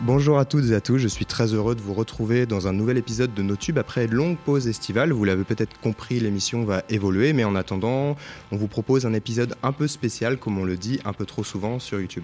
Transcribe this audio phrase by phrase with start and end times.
[0.00, 2.72] Bonjour à toutes et à tous, je suis très heureux de vous retrouver dans un
[2.72, 5.10] nouvel épisode de NoTube après une longue pause estivale.
[5.12, 8.14] Vous l'avez peut-être compris, l'émission va évoluer, mais en attendant,
[8.52, 11.42] on vous propose un épisode un peu spécial, comme on le dit un peu trop
[11.42, 12.22] souvent sur YouTube.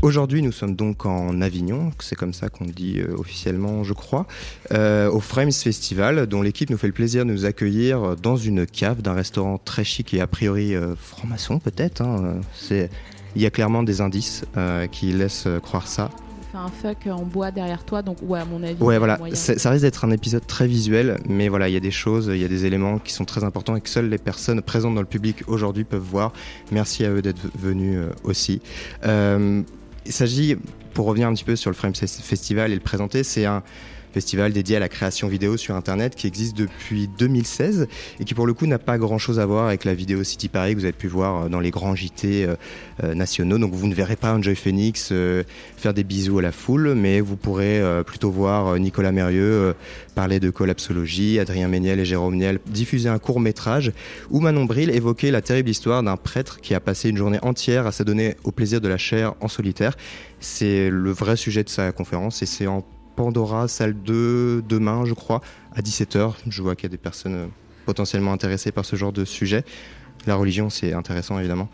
[0.00, 4.28] Aujourd'hui, nous sommes donc en Avignon, c'est comme ça qu'on dit euh, officiellement, je crois,
[4.70, 8.64] euh, au Frames Festival, dont l'équipe nous fait le plaisir de nous accueillir dans une
[8.64, 12.02] cave d'un restaurant très chic et a priori euh, franc-maçon peut-être.
[12.02, 12.36] hein.
[13.36, 16.10] Il y a clairement des indices euh, qui laissent euh, croire ça.
[16.50, 18.82] fait un fuck en bois derrière toi, donc ouais, à mon avis.
[18.82, 21.90] Ouais, voilà, ça risque d'être un épisode très visuel, mais voilà, il y a des
[21.90, 24.62] choses, il y a des éléments qui sont très importants et que seules les personnes
[24.62, 26.32] présentes dans le public aujourd'hui peuvent voir.
[26.72, 28.60] Merci à eux d'être venus euh, aussi.
[29.04, 29.62] Euh,
[30.06, 30.56] il s'agit,
[30.94, 33.62] pour revenir un petit peu sur le Frame Fes- Festival et le présenter, c'est un
[34.12, 37.88] festival dédié à la création vidéo sur Internet qui existe depuis 2016
[38.20, 40.74] et qui pour le coup n'a pas grand-chose à voir avec la vidéo City Paris
[40.74, 42.56] que vous avez pu voir euh, dans les grands JT euh,
[43.04, 43.58] euh, nationaux.
[43.58, 45.12] Donc vous ne verrez pas Enjoy Phoenix
[45.76, 49.74] faire des bisous à la foule, mais vous pourrez plutôt voir Nicolas Mérieux
[50.14, 53.92] parler de collapsologie, Adrien Méniel et Jérôme Niel diffuser un court métrage,
[54.30, 57.86] ou Manon Bril évoquer la terrible histoire d'un prêtre qui a passé une journée entière
[57.86, 59.96] à s'adonner au plaisir de la chair en solitaire.
[60.40, 62.84] C'est le vrai sujet de sa conférence et c'est en
[63.18, 65.40] Pandora, salle 2, demain, je crois,
[65.74, 66.34] à 17h.
[66.48, 67.46] Je vois qu'il y a des personnes euh,
[67.84, 69.64] potentiellement intéressées par ce genre de sujet.
[70.28, 71.68] La religion, c'est intéressant, évidemment.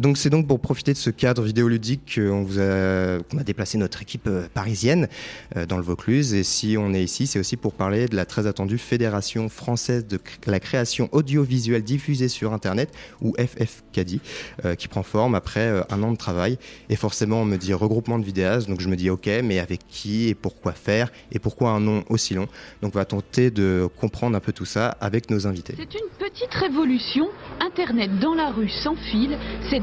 [0.00, 4.48] Donc c'est donc pour profiter de ce cadre vidéoludique qu'on a, déplacé notre équipe euh,
[4.54, 5.08] parisienne
[5.56, 6.32] euh, dans le Vaucluse.
[6.32, 10.06] Et si on est ici, c'est aussi pour parler de la très attendue Fédération française
[10.06, 12.90] de la création audiovisuelle diffusée sur Internet,
[13.20, 14.22] ou FFCADI,
[14.64, 16.56] euh, qui prend forme après un an de travail.
[16.88, 19.86] Et forcément, on me dit regroupement de vidéastes, donc je me dis ok, mais avec
[19.86, 22.48] qui et pourquoi faire et pourquoi un nom aussi long?
[22.80, 25.74] Donc on va tenter de comprendre un peu tout ça avec nos invités.
[25.76, 27.28] C'est une petite révolution.
[27.60, 29.36] Internet dans la rue sans fil,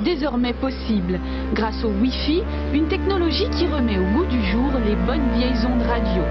[0.08, 1.20] désormais possible.
[1.54, 2.42] Grâce au Wi-Fi,
[2.74, 6.24] une technologie qui remet au goût du jour les bonnes vieilles ondes radio.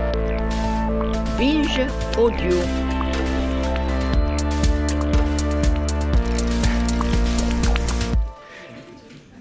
[2.18, 2.95] Audio.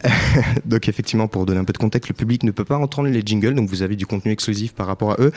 [0.65, 3.21] Donc effectivement, pour donner un peu de contexte, le public ne peut pas entendre les
[3.25, 5.31] jingles, donc vous avez du contenu exclusif par rapport à eux.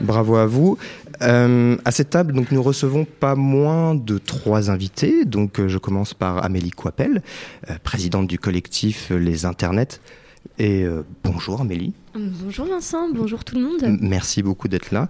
[0.00, 0.78] Bravo à vous.
[1.22, 5.24] Euh, à cette table, donc nous recevons pas moins de trois invités.
[5.24, 7.22] Donc euh, je commence par Amélie Coipel,
[7.70, 10.00] euh, présidente du collectif Les Internets.
[10.58, 10.84] Et
[11.22, 11.92] bonjour Amélie.
[12.14, 13.98] Bonjour Vincent, bonjour tout le monde.
[14.00, 15.08] Merci beaucoup d'être là.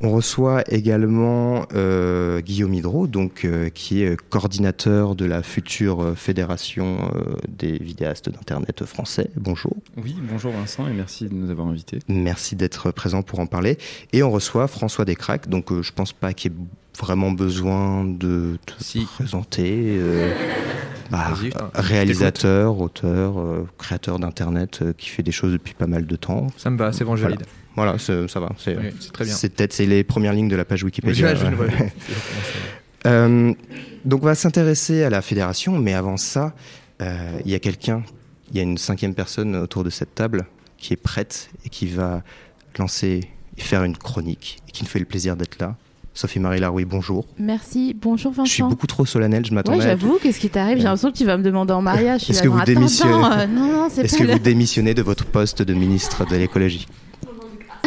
[0.00, 7.10] On reçoit également euh, Guillaume Hydro, donc, euh, qui est coordinateur de la future fédération
[7.14, 9.30] euh, des vidéastes d'Internet français.
[9.36, 9.76] Bonjour.
[10.02, 11.98] Oui, bonjour Vincent et merci de nous avoir invités.
[12.08, 13.76] Merci d'être présent pour en parler.
[14.12, 16.58] Et on reçoit François Descraques, donc euh, je pense pas qu'il y ait
[16.98, 19.04] vraiment besoin de te Si.
[19.14, 19.96] présenter.
[20.00, 20.32] euh,
[21.12, 26.06] bah, je réalisateur, auteur, euh, créateur d'Internet euh, qui fait des choses depuis pas mal
[26.06, 26.37] de temps.
[26.56, 27.42] Ça me va, c'est bon, je valide.
[27.76, 28.50] Voilà, ça va.
[28.58, 29.34] C'est Oui, très bien.
[29.34, 31.32] c'est peut-être c'est les premières lignes de la page Oui, Wikipédia.
[31.32, 31.36] Ouais.
[31.36, 31.50] Ça.
[33.06, 33.54] Euh,
[34.04, 36.52] donc on va s'intéresser à la fédération, mais avant ça,
[37.00, 38.02] euh, il y a quelqu'un,
[38.50, 40.46] il y a une cinquième personne autour de cette table
[40.78, 42.24] qui est prête et qui va
[42.76, 43.20] lancer
[43.56, 45.76] et faire une chronique et qui nous fait le plaisir d'être là.
[46.22, 47.24] Sophie-Marie Laroui, bonjour.
[47.38, 48.70] Merci, bonjour Je suis Vincent.
[48.70, 49.88] beaucoup trop solennel, je m'attendais à...
[49.90, 52.28] j'avoue, qu'est-ce qui t'arrive J'ai l'impression que tu vas me demander en mariage.
[52.28, 53.12] Est-ce que vous démissionnez
[53.46, 56.34] Non, non, c'est Est-ce pas que le- vous démissionnez de votre poste de ministre de
[56.34, 56.88] l'écologie?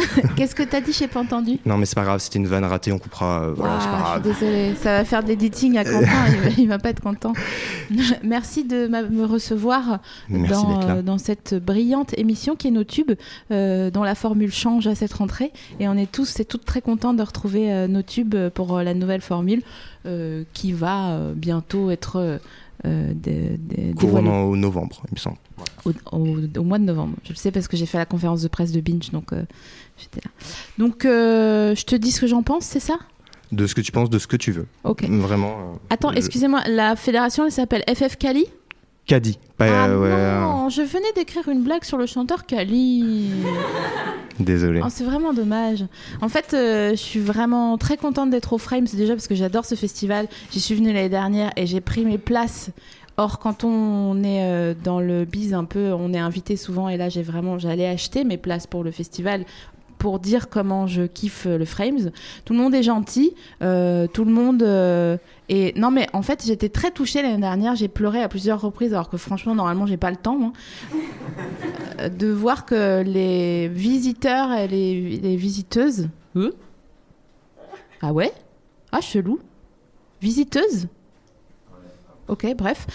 [0.36, 1.58] Qu'est-ce que t'as dit J'ai pas entendu.
[1.66, 3.42] Non mais c'est pas grave, c'était une vanne ratée, on coupera.
[3.42, 6.48] euh, voilà, Ah, je suis désolée, ça va faire de l'editing à Quentin, il, va,
[6.58, 7.32] il va pas être content.
[8.22, 9.98] Merci de me recevoir
[10.28, 13.12] dans, euh, dans cette brillante émission qui est nos tubes,
[13.50, 15.52] euh, dont la formule change à cette rentrée.
[15.80, 18.94] Et on est tous et toutes très contents de retrouver euh, nos tubes pour la
[18.94, 19.62] nouvelle formule
[20.52, 22.40] qui va bientôt être
[22.84, 25.36] euh, dévoilée en au novembre, il me semble.
[25.84, 27.14] Au, au- au mois de novembre.
[27.24, 29.42] Je le sais parce que j'ai fait la conférence de presse de Binge, donc euh,
[29.98, 30.30] j'étais là.
[30.78, 32.98] Donc euh, je te dis ce que j'en pense, c'est ça?
[33.52, 34.66] De ce que tu penses, de ce que tu veux.
[34.84, 35.04] Ok.
[35.08, 35.50] Vraiment.
[35.74, 38.46] euh, Attends, excusez-moi, la fédération elle s'appelle FF Cali
[39.04, 39.36] Caddy.
[39.58, 40.08] Ah ouais,
[40.40, 43.30] non, je venais d'écrire une blague sur le chanteur Cali.
[44.40, 44.80] Désolé.
[44.82, 45.84] Oh, c'est vraiment dommage.
[46.20, 49.64] En fait, euh, je suis vraiment très contente d'être au Frames déjà parce que j'adore
[49.64, 50.26] ce festival.
[50.52, 52.70] J'y suis venue l'année dernière et j'ai pris mes places.
[53.16, 56.96] Or, quand on est euh, dans le biz un peu, on est invité souvent et
[56.96, 59.44] là, j'ai vraiment, j'allais acheter mes places pour le festival
[59.98, 62.10] pour dire comment je kiffe euh, le Frames.
[62.44, 65.16] Tout le monde est gentil, euh, tout le monde euh,
[65.76, 69.08] non mais en fait j'étais très touchée l'année dernière, j'ai pleuré à plusieurs reprises alors
[69.08, 70.52] que franchement normalement j'ai pas le temps moi,
[72.00, 76.54] euh, de voir que les visiteurs et les, les visiteuses, eux,
[78.00, 78.32] ah ouais,
[78.90, 79.38] ah chelou,
[80.20, 80.88] visiteuse,
[82.32, 82.86] ok bref,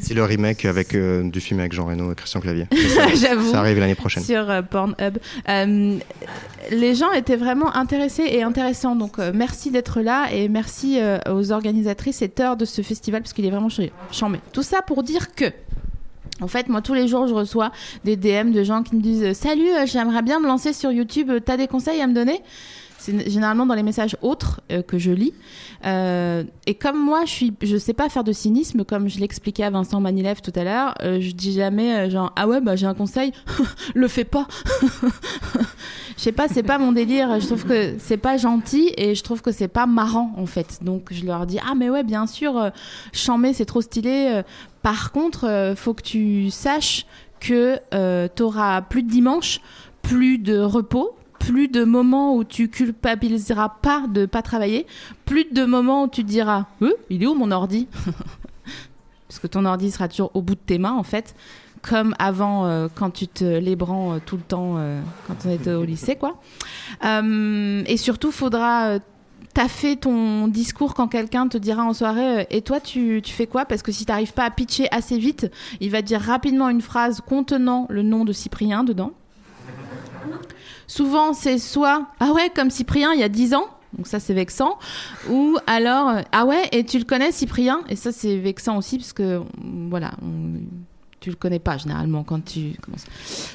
[0.00, 2.66] C'est le remake avec du film avec Jean Reno et Christian Clavier.
[3.14, 3.50] J'avoue.
[3.50, 4.22] Ça arrive l'année prochaine.
[4.22, 5.18] Sur Pornhub.
[6.70, 8.96] les gens étaient vraiment intéressés et intéressants.
[8.96, 10.98] Donc merci d'être là et merci
[11.30, 13.70] aux organisatrices et teurs de ce festival parce qu'il est vraiment
[14.10, 14.40] chambé.
[14.52, 15.52] Tout ça pour dire que
[16.40, 17.70] en fait, moi, tous les jours, je reçois
[18.04, 21.30] des DM de gens qui me disent Salut, euh, j'aimerais bien me lancer sur YouTube,
[21.44, 22.42] t'as des conseils à me donner?
[23.04, 25.32] C'est généralement dans les messages autres euh, que je lis.
[25.84, 29.70] Euh, et comme moi, je suis, sais pas faire de cynisme, comme je l'expliquais à
[29.70, 30.94] Vincent Manilev tout à l'heure.
[31.00, 33.32] je dis jamais genre ah ouais bah j'ai un conseil,
[33.94, 34.46] le fais pas.
[36.16, 37.38] je sais pas, c'est pas mon délire.
[37.40, 40.78] Je trouve que c'est pas gentil et je trouve que c'est pas marrant en fait.
[40.82, 42.70] Donc je leur dis ah mais ouais bien sûr,
[43.12, 44.42] chamé c'est trop stylé.
[44.84, 47.06] Par contre, euh, faut que tu saches
[47.40, 49.62] que euh, tu auras plus de dimanche,
[50.02, 54.86] plus de repos, plus de moments où tu culpabiliseras pas de pas travailler,
[55.24, 57.86] plus de moments où tu te diras euh, il est où mon ordi
[59.28, 61.34] Parce que ton ordi sera toujours au bout de tes mains en fait,
[61.82, 64.76] comme avant quand tu te lébranles tout le temps
[65.26, 66.40] quand on était au lycée quoi.
[67.02, 69.00] et surtout, faudra
[69.54, 69.68] t'as
[70.00, 73.64] ton discours quand quelqu'un te dira en soirée euh, et toi tu, fais quoi?
[73.64, 75.50] Parce que si t'arrives pas à pitcher assez vite,
[75.80, 79.12] il va dire rapidement une phrase contenant le nom de Cyprien dedans.
[80.86, 83.66] Souvent c'est soit ah ouais comme Cyprien il y a 10 ans
[83.96, 84.78] donc ça c'est vexant
[85.30, 87.80] ou alors euh, ah ouais et tu le connais Cyprien?
[87.88, 89.42] Et ça c'est vexant aussi parce que
[89.88, 90.12] voilà
[91.20, 93.06] tu le connais pas généralement quand tu commences.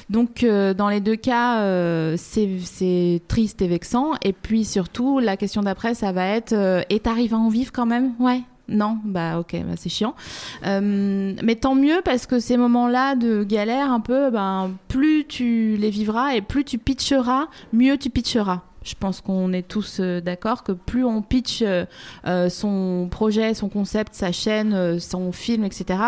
[0.08, 4.14] Donc euh, dans les deux cas, euh, c'est triste et vexant.
[4.22, 6.52] Et puis surtout, la question d'après, ça va être
[6.90, 8.14] et t'arrives à en vivre quand même?
[8.18, 8.42] Ouais.
[8.70, 10.14] Non, bah ok, bah, c'est chiant.
[10.62, 15.90] mais tant mieux parce que ces moments-là de galère un peu, ben, plus tu les
[15.90, 18.62] vivras et plus tu pitcheras, mieux tu pitcheras.
[18.82, 21.84] Je pense qu'on est tous euh, d'accord que plus on pitch euh,
[22.26, 26.00] euh, son projet, son concept, sa chaîne, son film, etc.,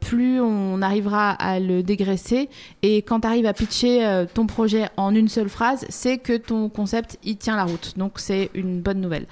[0.00, 2.48] plus on arrivera à le dégraisser.
[2.82, 6.68] Et quand tu arrives à pitcher ton projet en une seule phrase, c'est que ton
[6.68, 7.94] concept, il tient la route.
[7.96, 9.26] Donc c'est une bonne nouvelle.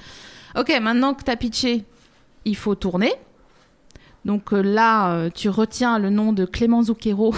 [0.56, 1.84] Ok, maintenant que tu as pitché,
[2.44, 3.12] il faut tourner.
[4.24, 7.34] Donc là, tu retiens le nom de Clément Zucchero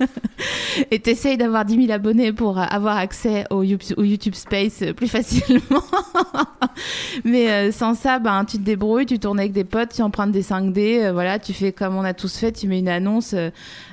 [0.90, 5.82] et t'essayes d'avoir 10 000 abonnés pour avoir accès au YouTube, Space plus facilement.
[7.24, 10.32] Mais euh, sans ça, ben, tu te débrouilles, tu tournes avec des potes, tu empruntes
[10.32, 13.34] des 5D, euh, voilà, tu fais comme on a tous fait, tu mets une annonce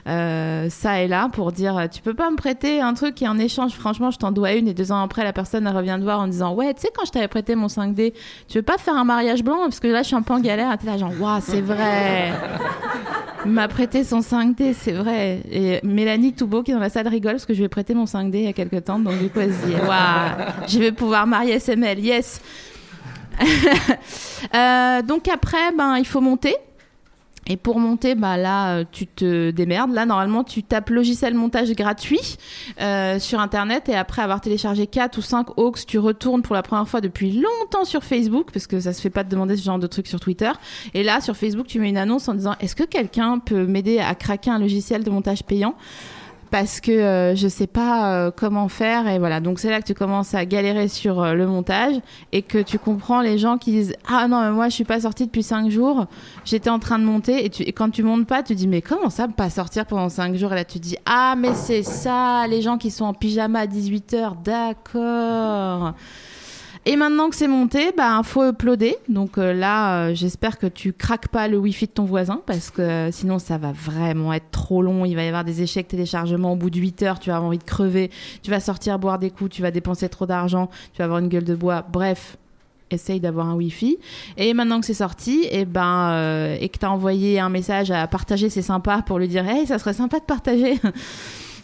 [0.08, 3.38] euh, ça et là pour dire tu peux pas me prêter un truc qui en
[3.38, 4.68] échange, franchement, je t'en dois une.
[4.68, 7.06] Et deux ans après, la personne revient te voir en disant ouais, tu sais, quand
[7.06, 8.14] je t'avais prêté mon 5D,
[8.48, 9.60] tu veux pas faire un mariage blanc?
[9.64, 10.78] Parce que là, je suis un peu en galère.
[10.78, 11.78] T'es là, genre, waouh, c'est vrai.
[13.46, 15.42] Il m'a prêté son 5D, c'est vrai.
[15.52, 17.94] Et Mélanie Toubeau qui est dans la salle rigole parce que je lui ai prêté
[17.94, 19.00] mon 5D il y a quelques temps.
[19.00, 19.74] Donc du coup, elle se dit,
[20.68, 22.42] je vais pouvoir marier SML, yes.
[24.56, 26.56] Euh, donc après, ben, il faut monter.
[27.48, 29.92] Et pour monter, bah là, euh, tu te démerdes.
[29.92, 32.38] Là, normalement, tu tapes logiciel montage gratuit
[32.82, 36.64] euh, sur Internet et après avoir téléchargé 4 ou 5 aux, tu retournes pour la
[36.64, 39.64] première fois depuis longtemps sur Facebook parce que ça se fait pas de demander ce
[39.64, 40.52] genre de trucs sur Twitter.
[40.94, 44.00] Et là, sur Facebook, tu mets une annonce en disant est-ce que quelqu'un peut m'aider
[44.00, 45.76] à craquer un logiciel de montage payant?
[46.52, 49.40] Parce que euh, je sais pas euh, comment faire et voilà.
[49.40, 51.96] Donc c'est là que tu commences à galérer sur euh, le montage
[52.32, 55.26] et que tu comprends les gens qui disent ah non moi je suis pas sortie
[55.26, 56.08] depuis cinq jours.
[56.46, 58.82] J'étais en train de monter et, tu, et quand tu montes pas tu dis mais
[58.82, 60.52] comment ça pas sortir pendant cinq jours?
[60.54, 63.68] Et là tu dis ah mais c'est ça les gens qui sont en pyjama à
[63.68, 65.94] 18h d'accord
[66.86, 68.96] et maintenant que c'est monté, bah faut uploader.
[69.10, 72.72] Donc euh, là, euh, j'espère que tu craques pas le wifi de ton voisin parce
[72.72, 75.04] que euh, sinon ça va vraiment être trop long.
[75.06, 77.20] Il va y avoir des échecs téléchargement au bout de 8 heures.
[77.20, 78.10] Tu vas avoir envie de crever.
[78.44, 79.52] Tu vas sortir boire des coups.
[79.52, 80.70] Tu vas dépenser trop d'argent.
[80.94, 81.86] Tu vas avoir une gueule de bois.
[81.92, 82.38] Bref,
[82.92, 83.98] essaye d'avoir un wifi.
[84.38, 88.08] Et maintenant que c'est sorti, et eh ben et que t'as envoyé un message à
[88.08, 90.80] partager, c'est sympa pour lui dire hey ça serait sympa de partager.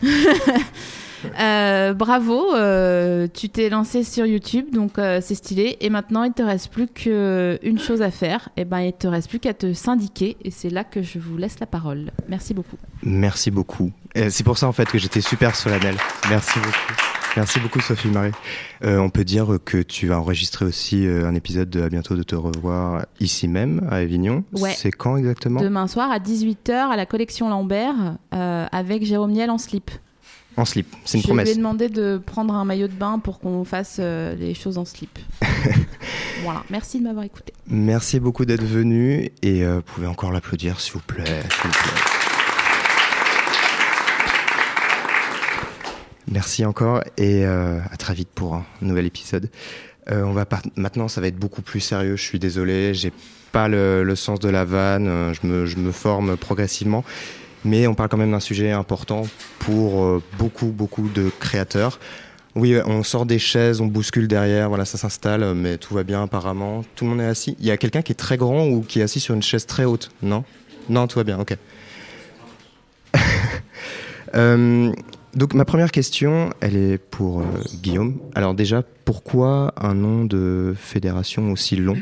[1.39, 5.77] Euh, bravo, euh, tu t'es lancé sur YouTube, donc euh, c'est stylé.
[5.81, 8.49] Et maintenant, il te reste plus qu'une chose à faire.
[8.57, 10.37] Et eh ben, il te reste plus qu'à te syndiquer.
[10.43, 12.11] Et c'est là que je vous laisse la parole.
[12.27, 12.77] Merci beaucoup.
[13.03, 13.91] Merci beaucoup.
[14.15, 15.95] C'est pour ça en fait que j'étais super solennel.
[16.29, 16.93] Merci beaucoup.
[17.35, 18.31] Merci beaucoup Sophie Marie.
[18.81, 22.33] on peut dire que tu vas enregistrer aussi un épisode de À bientôt de te
[22.33, 24.45] revoir ici même à Avignon.
[24.53, 24.73] Ouais.
[24.73, 25.59] C'est quand exactement?
[25.59, 29.91] Demain soir à 18h à la collection Lambert avec Jérôme Niel en slip.
[30.57, 31.47] En slip, c'est une promesse.
[31.47, 34.53] Je lui ai demandé de prendre un maillot de bain pour qu'on fasse euh, les
[34.53, 35.19] choses en slip.
[36.43, 37.53] voilà, merci de m'avoir écouté.
[37.67, 41.43] Merci beaucoup d'être venu et euh, vous pouvez encore l'applaudir s'il vous plaît.
[46.31, 49.49] Merci encore et euh, à très vite pour un nouvel épisode.
[50.09, 50.45] on va
[50.77, 52.15] maintenant, ça va être beaucoup plus sérieux.
[52.15, 53.11] Je suis désolé, j'ai
[53.51, 57.03] pas le, sens de la vanne, je me, je me forme progressivement.
[57.65, 59.23] Mais on parle quand même d'un sujet important
[59.59, 61.99] pour beaucoup, beaucoup de créateurs.
[62.55, 66.23] Oui, on sort des chaises, on bouscule derrière, voilà, ça s'installe, mais tout va bien
[66.23, 66.85] apparemment.
[66.95, 67.57] Tout le monde est assis.
[67.59, 69.65] Il y a quelqu'un qui est très grand ou qui est assis sur une chaise
[69.65, 70.45] très haute, non?
[70.87, 71.57] Non, tout va bien, ok.
[74.33, 74.91] Euh,
[75.33, 77.45] donc ma première question, elle est pour euh,
[77.81, 78.19] Guillaume.
[78.33, 81.95] Alors déjà, pourquoi un nom de fédération aussi long?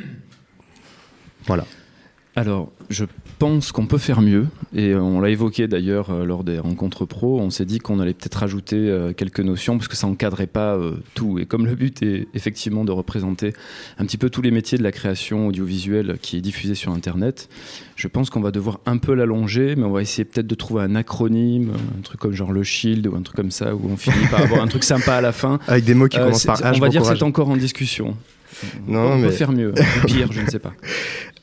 [1.45, 1.65] Voilà.
[2.35, 3.05] Alors, je
[3.37, 7.39] pense qu'on peut faire mieux, et on l'a évoqué d'ailleurs euh, lors des rencontres pro.
[7.39, 10.75] On s'est dit qu'on allait peut-être rajouter euh, quelques notions parce que ça encadrait pas
[10.75, 11.39] euh, tout.
[11.39, 13.53] Et comme le but est effectivement de représenter
[13.97, 17.49] un petit peu tous les métiers de la création audiovisuelle qui est diffusée sur Internet,
[17.95, 20.83] je pense qu'on va devoir un peu l'allonger, mais on va essayer peut-être de trouver
[20.83, 23.97] un acronyme, un truc comme genre le Shield ou un truc comme ça, où on
[23.97, 25.59] finit par avoir un truc sympa à la fin.
[25.67, 26.73] Avec des mots qui commencent par H.
[26.75, 28.15] On va dire que c'est encore en discussion.
[28.87, 29.27] Non, on mais...
[29.27, 29.73] peut faire mieux,
[30.05, 30.73] pire, je ne sais pas.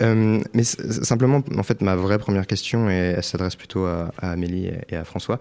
[0.01, 4.71] Euh, mais simplement, en fait, ma vraie première question, et elle s'adresse plutôt à, Amélie
[4.89, 5.39] et à François.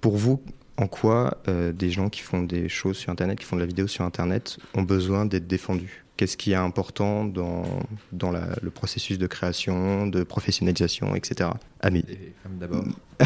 [0.00, 0.40] Pour vous,
[0.76, 3.66] en quoi euh, des gens qui font des choses sur Internet, qui font de la
[3.66, 6.04] vidéo sur Internet, ont besoin d'être défendus?
[6.16, 7.64] Qu'est-ce qui est important dans,
[8.12, 11.50] dans le processus de création, de professionnalisation, etc.
[11.80, 12.18] Amélie.
[12.60, 12.84] d'abord.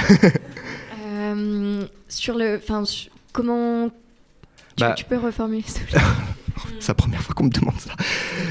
[1.04, 2.84] euh, sur le, enfin,
[3.32, 6.00] comment tu, bah tu peux reformuler s'il te plaît?
[6.80, 7.92] c'est la première fois qu'on me demande ça.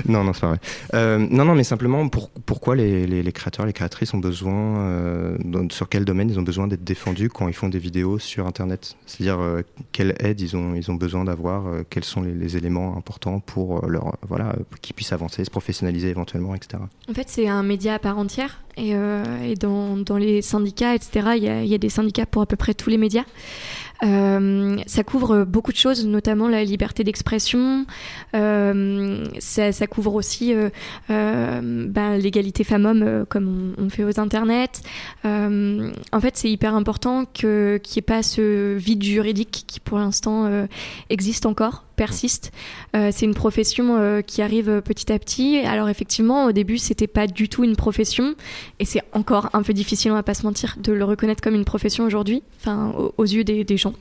[0.08, 0.60] Non, non, c'est pas vrai.
[0.94, 5.38] Euh, non, non, mais simplement, pour, pourquoi les, les, créateurs, les créatrices ont besoin, euh,
[5.70, 8.96] sur quel domaine ils ont besoin d'être défendus quand ils font des vidéos sur Internet?
[9.06, 13.40] C'est-à-dire, euh, quelle aide ils ont, ils ont besoin d'avoir, quels sont les, éléments importants
[13.40, 16.84] pour leur, voilà, qu'ils puissent avancer, se professionnaliser éventuellement, etc.
[17.10, 18.62] En fait, c'est un média à part entière.
[18.78, 22.74] Et, et dans, les syndicats, etc., il y a des syndicats pour à peu près
[22.74, 23.24] tous les médias.
[24.04, 27.86] Euh, ça couvre beaucoup de choses, notamment la liberté d'expression.
[28.36, 30.70] Euh, ça, ça, couvre aussi euh,
[31.10, 34.82] euh ben, l'égalité femmes-hommes comme on, fait aux internets.
[35.24, 40.50] en fait, c'est hyper important qu'il n'y ait pas ce vide juridique qui pour l'instant
[41.10, 42.52] existe encore persiste.
[42.96, 45.60] Euh, c'est une profession euh, qui arrive petit à petit.
[45.60, 48.36] Alors effectivement, au début, c'était pas du tout une profession,
[48.80, 51.56] et c'est encore un peu difficile, on va pas se mentir, de le reconnaître comme
[51.56, 53.94] une profession aujourd'hui, enfin aux, yeux des, gens.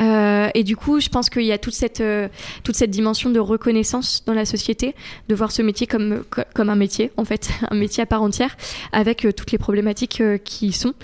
[0.00, 2.02] Euh, et du coup, je pense qu'il y a toute cette
[2.62, 4.94] toute cette dimension de reconnaissance dans la société,
[5.28, 6.24] de voir ce métier comme
[6.54, 8.56] comme un métier, en fait, un métier à part entière,
[8.92, 10.94] avec toutes les problématiques qui y sont.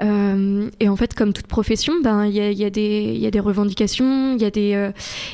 [0.00, 3.26] et en fait, comme toute profession, ben il y a, y a, des il y
[3.26, 4.90] a des revendications, il y a des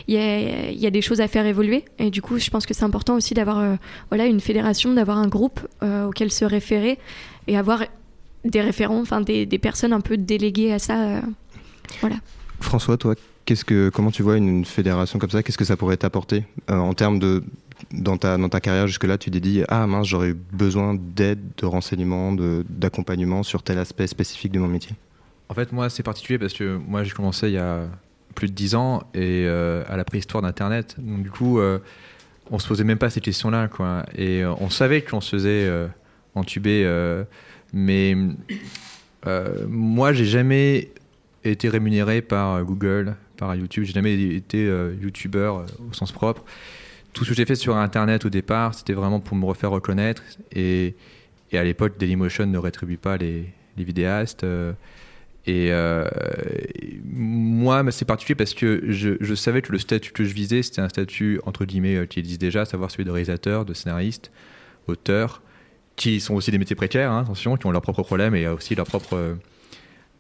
[0.09, 1.85] il y a il y a des choses à faire évoluer.
[1.99, 3.75] Et du coup, je pense que c'est important aussi d'avoir euh,
[4.11, 6.99] voilà, une fédération, d'avoir un groupe euh, auquel se référer
[7.47, 7.85] et avoir
[8.45, 11.03] des référents, enfin des, des, personnes un peu déléguées à ça.
[11.03, 11.21] Euh,
[12.01, 12.17] voilà.
[12.61, 13.15] François, toi,
[13.45, 15.43] qu'est-ce que, comment tu vois une, fédération comme ça?
[15.43, 17.43] Qu'est-ce que ça pourrait t'apporter en termes de
[17.93, 21.41] dans ta, dans ta carrière jusque-là, tu t'es dit Ah mince, j'aurais eu besoin d'aide,
[21.57, 22.33] de renseignements,
[22.69, 24.95] d'accompagnement sur tel aspect spécifique de mon métier?
[25.49, 27.87] En fait, moi, c'est particulier parce que moi, j'ai commencé il y a
[28.35, 30.97] plus de 10 ans et euh, à la préhistoire d'Internet.
[30.99, 31.79] Donc du coup, euh,
[32.51, 34.05] on se posait même pas cette question-là, quoi.
[34.17, 35.71] Et euh, on savait qu'on se faisait
[36.35, 36.85] entuber,
[37.73, 38.17] mais
[39.69, 40.91] moi, j'ai jamais
[41.45, 43.85] été rémunéré par Google, par YouTube.
[43.85, 44.67] J'ai jamais été
[45.01, 45.53] YouTuber
[45.89, 46.45] au sens propre.
[47.13, 50.23] Tout ce que j'ai fait sur Internet au départ, c'était vraiment pour me refaire reconnaître.
[50.53, 50.95] Et,
[51.53, 54.45] à l'époque, Dailymotion ne rétribue pas les vidéastes.
[55.47, 56.09] Et euh,
[57.05, 60.89] moi, c'est particulier parce que je, savais que le statut que je visais, c'était un
[60.89, 64.31] statut entre guillemets euh, qui existe déjà, à savoir celui de réalisateur, de scénariste,
[64.87, 65.43] auteur,
[65.97, 68.75] qui sont aussi des métiers précaires, hein, attention, qui ont leurs propres problèmes et aussi
[68.75, 69.37] leurs propres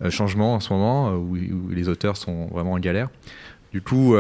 [0.02, 1.36] euh, changements en ce moment où,
[1.70, 3.08] les auteurs sont vraiment en galère.
[3.72, 4.14] Du coup,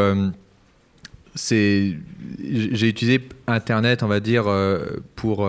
[1.36, 1.96] c'est
[2.42, 4.46] j'ai utilisé Internet, on va dire,
[5.14, 5.48] pour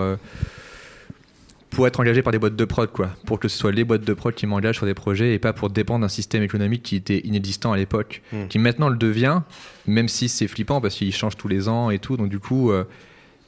[1.75, 3.09] pour être engagé par des boîtes de prod, quoi.
[3.25, 5.51] Pour que ce soit les boîtes de prod qui m'engagent sur des projets et pas
[5.51, 8.47] pour dépendre d'un système économique qui était inexistant à l'époque, hmm.
[8.47, 9.41] qui maintenant le devient,
[9.85, 12.15] même si c'est flippant parce qu'il change tous les ans et tout.
[12.15, 12.85] Donc du coup, euh,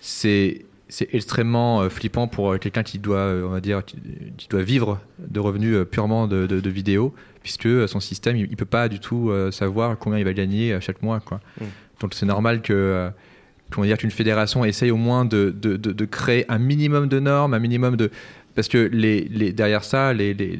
[0.01, 3.97] c'est c'est extrêmement euh, flippant pour euh, quelqu'un qui doit, on va dire, qui,
[4.49, 8.99] doit vivre de revenus purement de, de, vidéos, puisque son système, il, peut pas du
[8.99, 11.39] tout savoir combien il va gagner chaque mois, quoi.
[11.61, 11.65] Hmm.
[12.01, 13.09] Donc c'est normal que
[13.71, 17.53] comment dire qu'une fédération essaye au moins de, de, de, créer un minimum de normes,
[17.53, 18.11] un minimum de
[18.57, 20.57] parce que les, les derrière ça, les, les,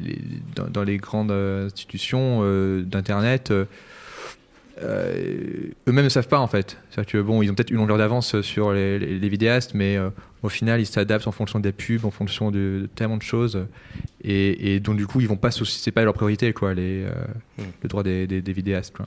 [0.54, 3.64] dans, les grandes institutions euh, d'internet, euh,
[4.80, 6.78] euh, eux-mêmes ne savent pas en fait.
[6.90, 9.98] C'est-à-dire que bon, ils ont peut-être une longueur d'avance sur les, les, vidéastes, mais
[10.44, 13.66] au final, ils s'adaptent en fonction des pubs, en fonction de, tellement de choses,
[14.22, 17.62] et, et, donc du coup, ils vont pas c'est pas leur priorité quoi, les, hmm.
[17.82, 19.06] le droit des, des, vidéastes quoi.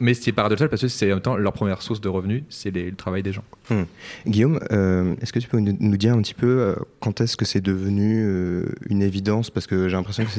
[0.00, 2.70] Mais, c'est paradoxal parce que c'est en même temps leur première source de revenus, c'est
[2.70, 3.44] le travail des gens.
[3.70, 3.84] Hmm.
[4.26, 7.44] Guillaume, euh, est-ce que tu peux nous dire un petit peu euh, quand est-ce que
[7.44, 9.50] c'est devenu euh, une évidence?
[9.50, 10.30] Parce que j'ai l'impression que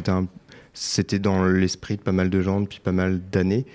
[0.73, 3.65] c'était, dans l'esprit de pas mal de gens depuis pas mal d'années.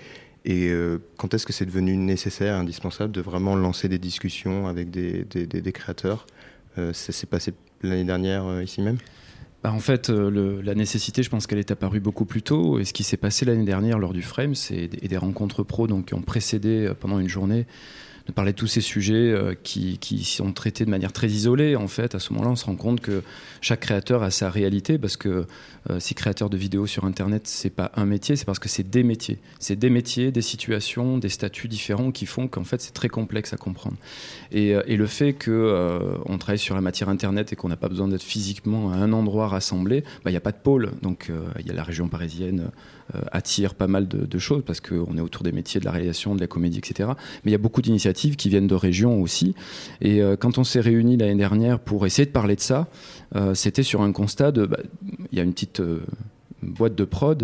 [0.43, 0.71] Et
[1.17, 5.45] quand est-ce que c'est devenu nécessaire, indispensable de vraiment lancer des discussions avec des, des,
[5.45, 6.25] des créateurs?
[6.77, 8.97] Ça s'est passé l'année dernière ici même?
[9.63, 12.79] Bah, en fait, euh, la nécessité, je pense qu'elle est apparue beaucoup plus tôt.
[12.79, 15.87] Et ce qui s'est passé l'année dernière lors du Frame, c'est des, des rencontres pro
[15.87, 17.67] donc, qui ont précédé euh, pendant une journée
[18.27, 21.75] de parler de tous ces sujets euh, qui, sont traités de manière très isolée.
[21.75, 23.23] En fait, à ce moment-là, on se rend compte que
[23.61, 25.45] chaque créateur a sa réalité parce que
[25.89, 28.89] euh, si créateur de vidéos sur Internet, c'est pas un métier, c'est parce que c'est
[28.89, 29.39] des métiers.
[29.59, 33.53] C'est des métiers, des situations, des statuts différents qui font qu'en fait, c'est très complexe
[33.53, 33.97] à comprendre.
[34.51, 37.89] Et, euh, le fait qu'on on travaille sur la matière Internet et qu'on n'a pas
[37.89, 40.91] besoin d'être physiquement à un endroit rassemblé, bah, il n'y a pas de pôle.
[41.01, 42.69] Donc, il y a la région parisienne
[43.31, 46.41] attire pas mal de, choses parce qu'on est autour des métiers de la réalisation, de
[46.41, 47.09] la comédie, etc.
[47.43, 49.55] Mais il y a beaucoup d'initiatives qui viennent de régions aussi.
[50.01, 52.87] Et euh, quand on s'est réunis l'année dernière pour essayer de parler de ça,
[53.35, 54.79] euh, c'était sur un constat de, bah,
[55.31, 55.99] il y a une petite euh,
[56.61, 57.43] boîte de prod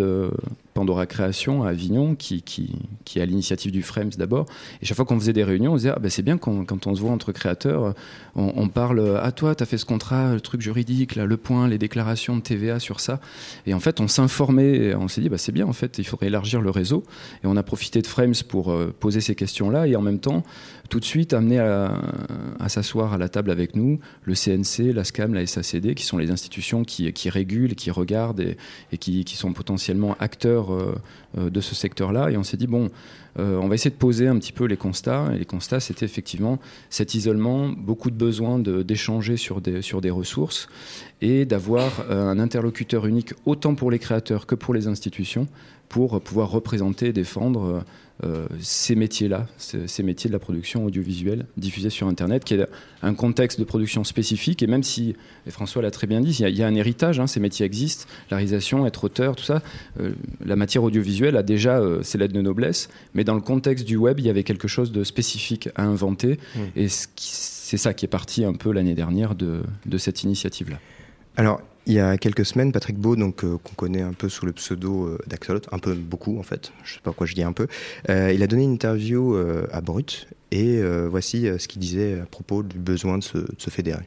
[0.77, 2.69] Pandora Création à Avignon, qui, qui,
[3.15, 4.45] est à l'initiative du Frames d'abord.
[4.79, 6.93] Et chaque fois qu'on faisait des réunions, on disait ah, ben c'est bien quand on
[6.93, 7.95] se voit entre créateurs,
[8.35, 11.67] on, parle à ah, toi, tu as fait ce contrat, le truc juridique, le point,
[11.67, 13.19] les déclarations de TVA sur ça.
[13.65, 16.27] Et en fait, on s'informait, on s'est dit bah, c'est bien, en fait, il faudrait
[16.27, 17.03] élargir le réseau.
[17.43, 20.43] Et on a profité de Frames pour euh, poser ces questions-là et en même temps,
[20.89, 25.33] tout de suite amener à, s'asseoir à la table avec nous le CNC, la SCAM,
[25.33, 28.41] la SACD, qui sont les institutions qui, régulent, qui regardent
[28.91, 30.95] et, qui, sont potentiellement acteurs euh,
[31.37, 32.31] euh, de ce secteur-là.
[32.31, 32.89] Et on s'est dit, bon,
[33.39, 35.29] euh, on va essayer de poser un petit peu les constats.
[35.33, 36.59] Et les constats, c'était effectivement
[36.89, 40.67] cet isolement, beaucoup de besoins d'échanger sur des, sur des ressources
[41.21, 45.47] et d'avoir un interlocuteur unique autant pour les créateurs que pour les institutions
[45.89, 47.83] pour pouvoir représenter et défendre
[48.23, 52.65] euh, ces métiers-là, ces métiers de la production audiovisuelle diffusée sur Internet, qui est
[53.03, 54.63] un contexte de production spécifique.
[54.63, 55.15] Et même si,
[55.45, 58.05] et François l'a très bien dit, il y, a, un héritage, hein, ces métiers existent,
[58.31, 59.61] la réalisation, être auteur, tout ça.
[59.99, 60.13] Euh,
[60.43, 63.97] la matière audiovisuelle a déjà euh, ses lettres de noblesse, mais dans le contexte du
[63.97, 66.39] web, il y avait quelque chose de spécifique à inventer.
[66.55, 66.59] Mmh.
[66.75, 70.79] Et c'est ça qui est parti un peu l'année dernière de, de cette initiative-là.
[71.35, 74.45] Alors, il y a quelques semaines, Patrick Beau, donc euh, qu'on connaît un peu sous
[74.45, 77.43] le pseudo euh, d'Axolot, un peu beaucoup en fait, je sais pas pourquoi je dis
[77.43, 77.67] un peu,
[78.09, 79.37] euh, il a donné une interview
[79.71, 84.03] à Brut et voici ce qu'il disait à propos du besoin de se fédérer.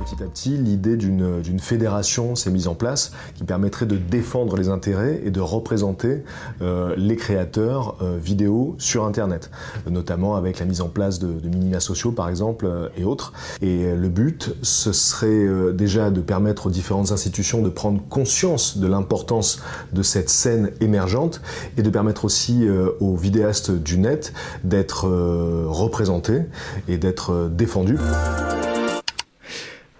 [0.00, 4.70] Petit à petit, l'idée d'une fédération s'est mise en place qui permettrait de défendre les
[4.70, 6.24] intérêts et de représenter
[6.62, 9.50] euh, les créateurs euh, vidéo sur Internet,
[9.86, 13.34] notamment avec la mise en place de, minima sociaux par exemple euh, et autres.
[13.60, 18.86] Et le but, ce serait déjà de permettre aux différentes institutions de prendre conscience de
[18.86, 19.60] l'importance
[19.92, 21.42] de cette scène émergente
[21.76, 22.66] et de permettre aussi
[23.00, 24.32] aux vidéastes du net
[24.64, 25.06] d'être
[25.66, 26.42] représentés
[26.88, 27.98] et d'être défendus.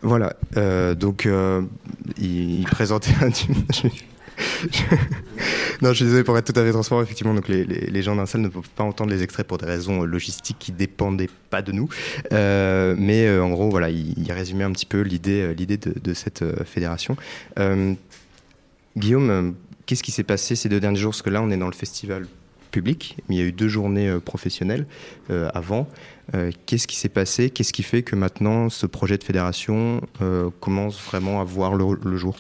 [0.02, 1.62] Voilà, euh, donc euh,
[2.18, 3.26] il, présentait un...
[5.82, 7.02] non, je suis désolé pour être tout à fait transparent.
[7.02, 10.02] Effectivement, donc les, gens d'un salle ne peuvent pas entendre les extraits pour des raisons
[10.02, 11.90] logistiques qui dépendaient pas de nous.
[12.32, 17.16] Euh, mais en gros, voilà, il, résumait un petit peu l'idée, de, cette fédération.
[18.96, 21.12] Guillaume, qu'est-ce qui s'est passé ces deux derniers jours?
[21.12, 22.26] Parce que là, on est dans le festival
[22.70, 24.87] public, mais il y a eu deux journées professionnelles
[25.28, 25.88] avant.
[26.35, 27.50] Euh, qu'est-ce qui s'est passé?
[27.50, 32.16] Qu'est-ce qui fait que maintenant ce projet de fédération euh, commence vraiment à voir le,
[32.16, 32.37] jour?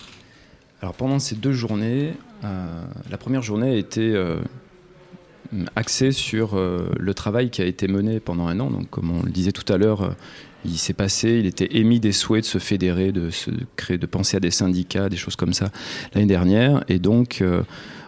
[0.80, 2.14] Alors pendant ces deux journées,
[2.44, 4.16] euh, la première journée a été
[5.74, 8.70] axée sur le travail qui a été mené pendant un an.
[8.70, 10.14] Donc comme on le disait tout à l'heure,
[10.64, 14.06] il s'est passé, il était émis des souhaits de se fédérer, de se créer, de
[14.06, 15.70] penser à des syndicats, des choses comme ça
[16.14, 17.42] l'année dernière, et donc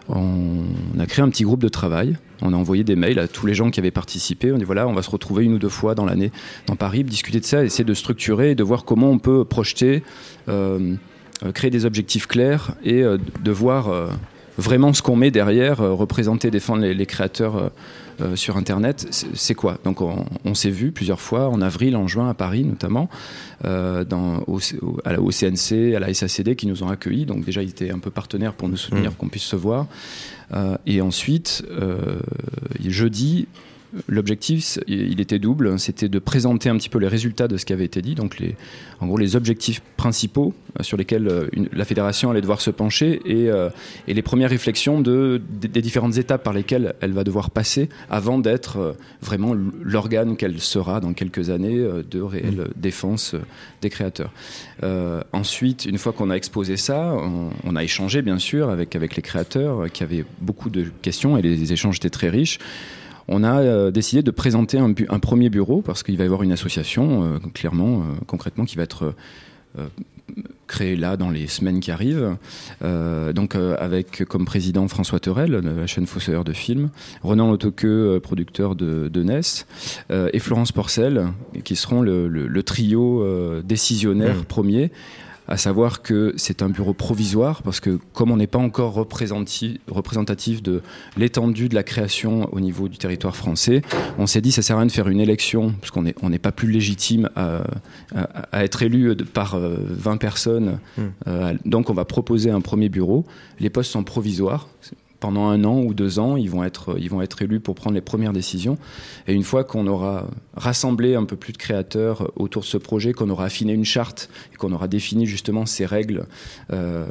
[0.09, 0.65] on
[0.99, 2.17] a créé un petit groupe de travail.
[2.41, 4.51] On a envoyé des mails à tous les gens qui avaient participé.
[4.51, 6.31] On dit voilà, on va se retrouver une ou deux fois dans l'année
[6.67, 10.03] dans Paris, discuter de ça, essayer de structurer et de voir comment on peut projeter,
[10.49, 10.95] euh,
[11.45, 14.09] euh, créer des objectifs clairs et euh, de voir
[14.57, 17.71] vraiment ce qu'on met derrière, représenter, défendre les créateurs
[18.21, 19.79] euh, sur Internet, c'est quoi?
[19.83, 23.09] Donc on, s'est vu plusieurs fois, en avril, en juin, à Paris notamment,
[23.65, 24.59] euh, dans, au,
[25.03, 27.25] à la CNC, à la SACD qui nous ont accueillis.
[27.25, 29.15] Donc déjà, ils étaient un peu partenaires pour nous soutenir, mmh.
[29.15, 29.87] qu'on puisse se voir.
[30.53, 31.63] Euh, et ensuite,
[32.85, 33.47] jeudi,
[34.07, 35.79] l'objectif, il était double.
[35.79, 38.39] C'était de présenter un petit peu les résultats de ce qui avait été dit, donc
[38.39, 38.55] les,
[38.99, 43.21] en gros les objectifs principaux euh, sur lesquels euh, la fédération allait devoir se pencher
[43.25, 43.49] et,
[44.07, 48.39] et les premières réflexions de, des, différentes étapes par lesquelles elle va devoir passer avant
[48.39, 51.77] d'être vraiment l'organe qu'elle sera dans quelques années
[52.09, 52.81] de réelle mmh.
[52.81, 53.35] défense
[53.81, 54.31] des créateurs.
[55.33, 59.15] ensuite, une fois qu'on a exposé ça, on, on, a échangé bien sûr avec, avec
[59.15, 62.59] les créateurs qui avaient beaucoup de questions et les échanges étaient très riches
[63.27, 66.51] on a euh, décidé de présenter un, premier bureau parce qu'il va y avoir une
[66.51, 69.13] association, euh, clairement, euh, concrètement, qui va être
[70.67, 72.37] créée là dans les semaines qui arrivent.
[72.81, 76.91] donc avec comme président François Terrel de la chaîne Fossoyeur de films,
[77.23, 79.41] Renan Lotoqueux, producteur de, de NES,
[80.31, 81.29] et Florence Porcel,
[81.63, 83.25] qui seront le, trio
[83.63, 84.45] décisionnaire mmh.
[84.45, 84.91] premier
[85.47, 90.63] à savoir que c'est un bureau provisoire parce que comme on n'est pas encore représentatif
[90.63, 90.81] de
[91.17, 93.81] l'étendue de la création au niveau du territoire français,
[94.17, 96.29] on s'est dit ça sert à rien de faire une élection parce qu'on n'est on
[96.29, 97.63] n'est pas plus légitime à,
[98.51, 100.79] à, être élu par 20 euh, personnes.
[100.97, 101.01] Hmm.
[101.27, 103.25] Euh, donc on va proposer un premier bureau.
[103.59, 104.67] Les postes sont provisoires
[105.23, 107.95] pendant un an ou deux ans, ils vont être, ils vont être élus pour prendre
[107.95, 108.77] les premières décisions.
[109.25, 113.13] Et une fois qu'on aura rassemblé un peu plus de créateurs autour de ce projet,
[113.13, 116.25] qu'on aura affiné une charte et qu'on aura défini justement ces règles.
[116.73, 117.05] Euh,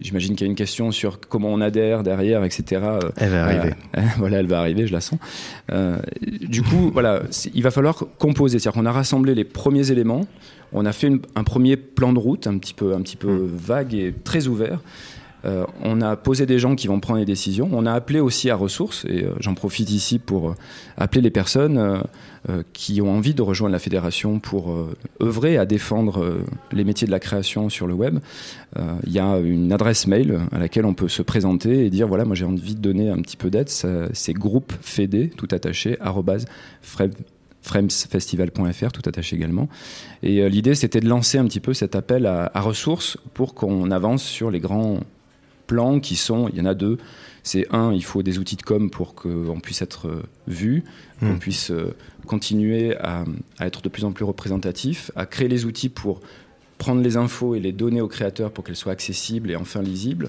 [0.00, 2.82] j'imagine qu'il y a une question sur comment on adhère derrière, etc.
[3.16, 3.74] Elle va arriver.
[4.16, 5.20] voilà, elle va arriver, je la sens.
[5.70, 7.22] Euh, du coup, voilà,
[7.54, 8.58] il va falloir composer.
[8.58, 10.26] C'est-à-dire qu'on a rassemblé les premiers éléments,
[10.72, 13.46] on a fait un premier plan de route un petit peu, un petit peu hmm.
[13.46, 14.80] vague et très ouvert.
[15.44, 17.68] Euh, on a posé des gens qui vont prendre les décisions.
[17.72, 20.54] On a appelé aussi à ressources, et euh, j'en profite ici pour euh,
[20.96, 22.02] appeler les personnes
[22.72, 24.74] qui ont envie de rejoindre la fédération pour
[25.22, 26.40] œuvrer à défendre
[26.72, 28.18] les métiers de la création sur le web.
[29.06, 32.24] Il y a une adresse mail à laquelle on peut se présenter et dire voilà,
[32.24, 33.68] moi j'ai envie de donner un petit peu d'aide.
[33.68, 35.96] C'est groupe fédé, tout attaché,
[37.62, 39.68] fremsfestival.fr, tout attaché également.
[40.24, 44.24] Et l'idée, c'était de lancer un petit peu cet appel à ressources pour qu'on avance
[44.24, 44.98] sur les grands
[45.72, 46.98] plans qui sont, il y en a deux.
[47.42, 50.84] C'est un, il faut des outils de com pour qu'on puisse être euh, vu,
[51.18, 51.38] qu'on hmm.
[51.38, 51.94] puisse euh,
[52.26, 53.24] continuer à,
[53.58, 56.20] être de plus en plus représentatif, à créer les outils pour
[56.76, 60.28] prendre les infos et les donner aux créateurs pour qu'elles soient accessibles et enfin lisibles,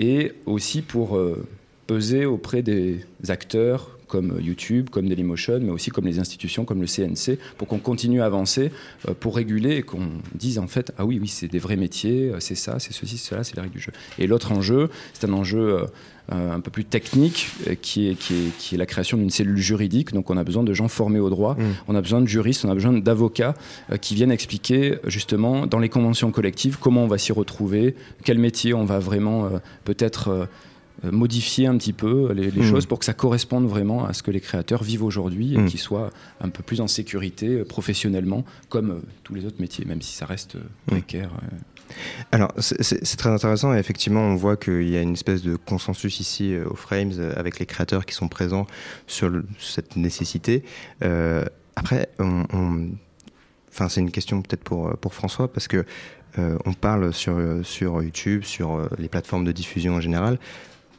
[0.00, 1.46] et aussi pour euh,
[1.86, 6.86] peser auprès des acteurs comme YouTube, comme Dailymotion, mais aussi comme les institutions comme le
[6.86, 8.70] CNC, pour qu'on continue à avancer,
[9.08, 12.30] euh, pour réguler et qu'on dise en fait, ah oui, oui, c'est des vrais métiers,
[12.30, 13.92] euh, c'est ça, c'est ceci, c'est cela, c'est la règle du jeu.
[14.18, 15.86] Et l'autre enjeu, c'est un enjeu
[16.32, 17.48] euh, un peu plus technique,
[17.80, 20.12] qui est, qui est, qui est la création d'une cellule juridique.
[20.12, 21.62] Donc on a besoin de gens formés au droit, mmh.
[21.88, 23.54] on a besoin de juristes, on a besoin d'avocats
[24.00, 27.94] qui viennent expliquer justement dans les conventions collectives comment on va s'y retrouver,
[28.24, 29.50] quel métier on va vraiment
[29.84, 30.46] peut-être euh,
[31.04, 32.62] modifier un petit peu les, hmm.
[32.62, 35.66] choses pour que ça corresponde vraiment à ce que les créateurs vivent aujourd'hui et hmm.
[35.66, 36.10] qu'ils soient
[36.40, 40.14] un peu plus en sécurité euh, professionnellement, comme euh, tous les autres métiers, même si
[40.14, 40.60] ça reste hmm.
[40.86, 41.30] précaire.
[42.30, 46.20] Alors, c'est très intéressant et effectivement, on voit qu'il y a une espèce de consensus
[46.20, 48.66] ici au Frames avec les créateurs qui sont présents
[49.08, 50.62] sur cette nécessité.
[51.74, 55.84] après, enfin, c'est une question peut-être pour, pour François parce que
[56.38, 60.38] on parle sur, sur YouTube, sur les plateformes de diffusion en général,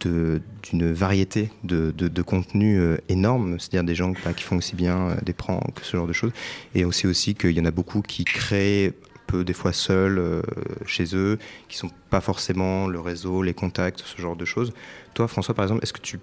[0.08, 5.16] d'une variété de, de, contenus euh, énormes, c'est-à-dire des gens qui font aussi bien euh,
[5.24, 6.32] des pranks, ce genre de choses,
[6.76, 8.94] et aussi aussi qu'il y en a beaucoup qui créent
[9.28, 10.42] peu des fois seuls euh,
[10.86, 14.74] chez eux, qui sont pas forcément le réseau, les contacts, ce genre de choses.
[15.14, 16.20] Toi, François, par exemple, est-ce que tu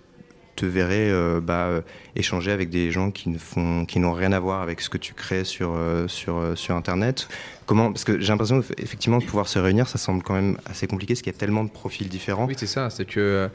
[0.59, 1.83] te verrais bah,
[2.16, 4.99] échanger avec des gens qui ne font, qui n'ont rien à voir avec ce que
[4.99, 7.29] tu crées sur sur sur Internet
[7.68, 10.87] Comment Parce que j'ai l'impression effectivement de pouvoir se réunir, ça semble quand même assez
[10.87, 12.47] compliqué, parce qu'il y a tellement de profils différents.
[12.47, 12.88] Oui, c'est ça.
[12.88, 13.49] C'est que euh,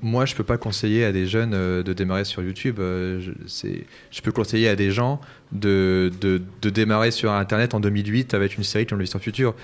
[0.00, 2.76] moi, je peux pas conseiller à des jeunes euh, de démarrer sur YouTube.
[2.80, 5.20] Euh, je, peux conseiller à des gens
[5.52, 9.54] de, de, de, démarrer sur Internet en 2008 avec une série ont le futur.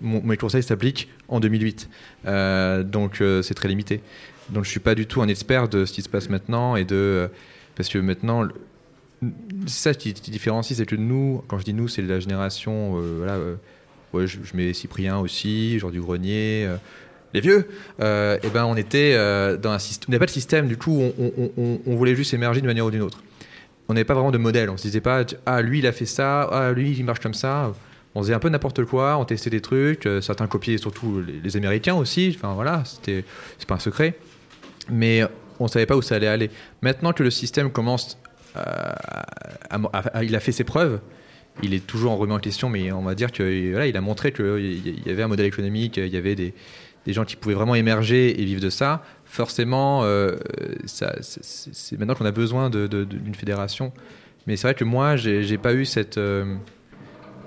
[0.00, 1.88] mes conseils s'appliquent en 2008.
[2.84, 4.00] donc, c'est très limité.
[4.52, 6.84] Donc, je suis pas du tout un expert de ce qui se passe maintenant et
[6.84, 7.28] de
[7.74, 8.46] parce que maintenant
[9.66, 13.34] ça qui, différencie, c'est que nous, quand je dis nous, c'est la génération, euh, voilà,
[13.34, 13.54] euh,
[14.12, 16.76] ouais, je, mets Cyprien aussi, Jean du Grenier, euh,
[17.34, 19.16] les vieux, et ben on était
[19.56, 22.60] dans un système, on n'avait pas de système, du coup on, on, voulait juste émerger
[22.60, 23.22] d'une manière ou d'une autre.
[23.88, 26.04] On n'avait pas vraiment de modèle, on se disait pas, ah lui il a fait
[26.04, 27.72] ça, ah lui il marche comme ça.
[28.14, 31.94] On faisait un peu n'importe quoi, on testait des trucs, certains copiaient surtout les, Américains
[31.94, 33.24] aussi, enfin voilà, c'était,
[33.58, 34.18] c'est pas un secret.
[34.90, 35.22] Mais
[35.60, 36.50] on savait pas où ça allait aller.
[36.80, 38.18] Maintenant que le système commence
[40.22, 41.00] il a fait ses preuves.
[41.62, 44.00] Il est toujours en remis en question, mais on va dire que voilà, il a
[44.00, 46.54] montré qu'il y avait un modèle économique, il y avait des,
[47.08, 49.02] gens qui pouvaient vraiment émerger et vivre de ça.
[49.24, 50.36] forcément, euh,
[50.84, 53.92] c'est- maintenant qu'on a besoin d'une fédération.
[54.46, 56.56] Mais c'est vrai que moi, j'ai pas eu cette, euh,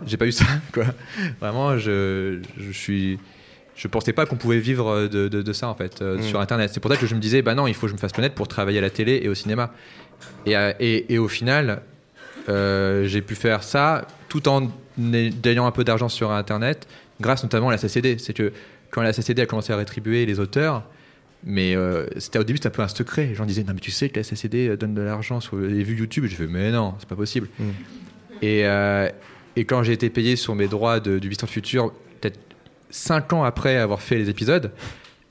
[0.06, 0.86] j'ai pas eu ça, quoi.
[1.40, 2.40] Vraiment, je
[2.72, 3.20] suis,
[3.76, 6.22] je pensais pas qu'on pouvait vivre de, de- de ça en fait euh, Mm.
[6.24, 6.72] sur Internet.
[6.74, 8.14] C'est pour ça que je me disais, bah non, il faut que je me fasse
[8.14, 9.74] connaître pour travailler à la télé et au cinéma.
[10.46, 11.82] Et, euh, et, et au final,
[12.50, 14.72] euh, j'ai pu faire ça tout en
[15.14, 16.88] ay- ayant un peu d'argent sur Internet,
[17.20, 18.18] grâce notamment à la CCD.
[18.18, 18.52] C'est que
[18.92, 20.84] quand la CCD a commencé à rétribuer les auteurs,
[21.44, 23.28] mais euh, c'était au début c'était un peu un secret.
[23.28, 25.84] Les gens disaient non mais tu sais que la CCD donne de l'argent sur les
[25.84, 26.26] vues YouTube.
[26.26, 27.50] Et je fais mais non, c'est pas possible.
[27.60, 27.64] Mm.
[28.42, 29.10] Et, euh,
[29.56, 32.05] et quand j'ai été payé sur mes droits de, du Vista Futur, peut-être
[32.90, 34.72] 5 ans après avoir fait les épisodes,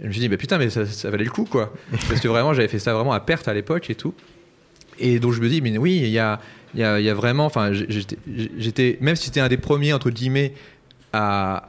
[0.01, 1.73] je me suis dit mais putain mais ça, ça valait le coup quoi.
[2.09, 4.15] Parce que vraiment j'avais fait ça vraiment à perte à l'époque et tout.
[4.99, 6.41] Et donc je me dis mais oui il y a,
[6.75, 8.19] y, a, y a vraiment, enfin j'étais,
[8.59, 10.53] j'étais même si c'était un des premiers entre guillemets
[11.13, 11.69] à,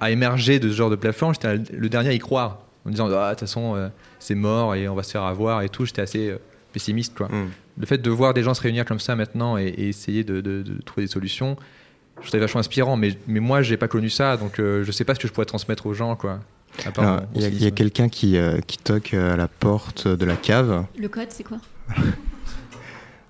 [0.00, 2.92] à émerger de ce genre de plateforme, j'étais le dernier à y croire en me
[2.92, 5.68] disant ah de toute façon euh, c'est mort et on va se faire avoir et
[5.68, 5.84] tout.
[5.86, 6.38] J'étais assez euh,
[6.72, 7.28] pessimiste quoi.
[7.28, 7.50] Mm.
[7.78, 10.40] Le fait de voir des gens se réunir comme ça maintenant et, et essayer de,
[10.40, 11.56] de- de trouver des solutions,
[12.20, 12.96] je trouvais vachement inspirant.
[12.96, 15.32] Mais, mais moi j'ai pas connu ça donc euh, je sais pas ce que je
[15.32, 16.40] pourrais transmettre aux gens quoi.
[17.34, 20.86] Il y a, quelqu'un qui, euh, qui toque à la porte de la cave.
[20.98, 21.58] Le code, c'est quoi?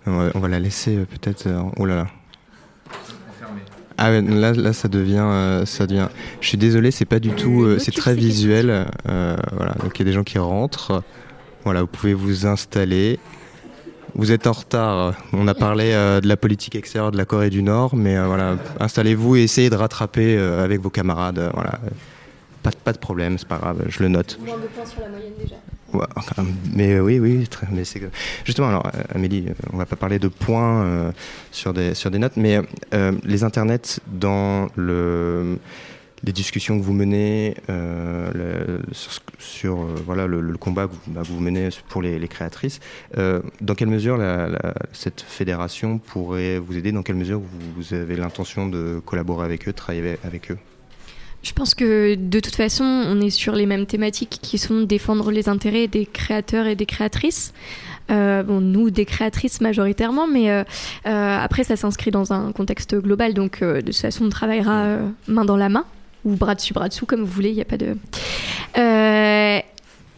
[0.06, 1.46] On va, on va la laisser euh, peut-être.
[1.46, 2.06] euh, oh là là.
[3.98, 6.08] Ah ouais, là, là ça devient, euh, ça devient.
[6.40, 8.88] Je suis désolé, c'est pas du tout, euh, c'est très visuel.
[9.08, 11.02] euh, voilà, donc il y a des gens qui rentrent.
[11.64, 13.20] Voilà, vous pouvez vous installer.
[14.14, 15.14] Vous êtes en retard.
[15.32, 18.26] On a parlé euh, de la politique extérieure de la Corée du Nord, mais euh,
[18.26, 21.50] voilà, installez-vous et essayez de rattraper euh, avec vos camarades.
[21.54, 21.80] voilà,
[22.62, 24.38] pas, de- pas de problème, c'est pas grave, je le note.
[24.44, 25.56] Moins de points sur la moyenne déjà.
[25.94, 26.06] Ouais,
[26.74, 28.06] mais oui, oui, très, mais c'est que-
[28.44, 28.68] justement.
[28.68, 31.12] Alors, Amélie, on va pas parler de points
[31.50, 32.60] sur des sur des notes, mais
[33.24, 35.58] les internets dans le
[36.24, 38.78] les discussions que vous menez euh,
[39.38, 42.80] sur, euh, voilà le, combat que vous, bah, vous menez pour les, créatrices.
[43.18, 44.18] euh, dans quelle mesure
[44.92, 46.92] cette fédération pourrait vous aider?
[46.92, 50.58] Dans quelle mesure vous, avez l'intention de collaborer avec eux, travailler avec- eux?
[51.42, 55.32] Je pense que de toute façon, on est sur les mêmes thématiques qui sont défendre
[55.32, 57.52] les intérêts des créateurs et des créatrices.
[58.08, 60.64] Nous, des créatrices majoritairement, mais
[61.04, 63.34] après, ça s'inscrit dans un contexte global.
[63.34, 65.84] Donc, de toute façon, on travaillera main dans la main,
[66.24, 67.50] ou bras dessus, bras dessous, comme vous voulez.
[67.50, 67.96] Il n'y a pas de.
[68.78, 69.58] Euh,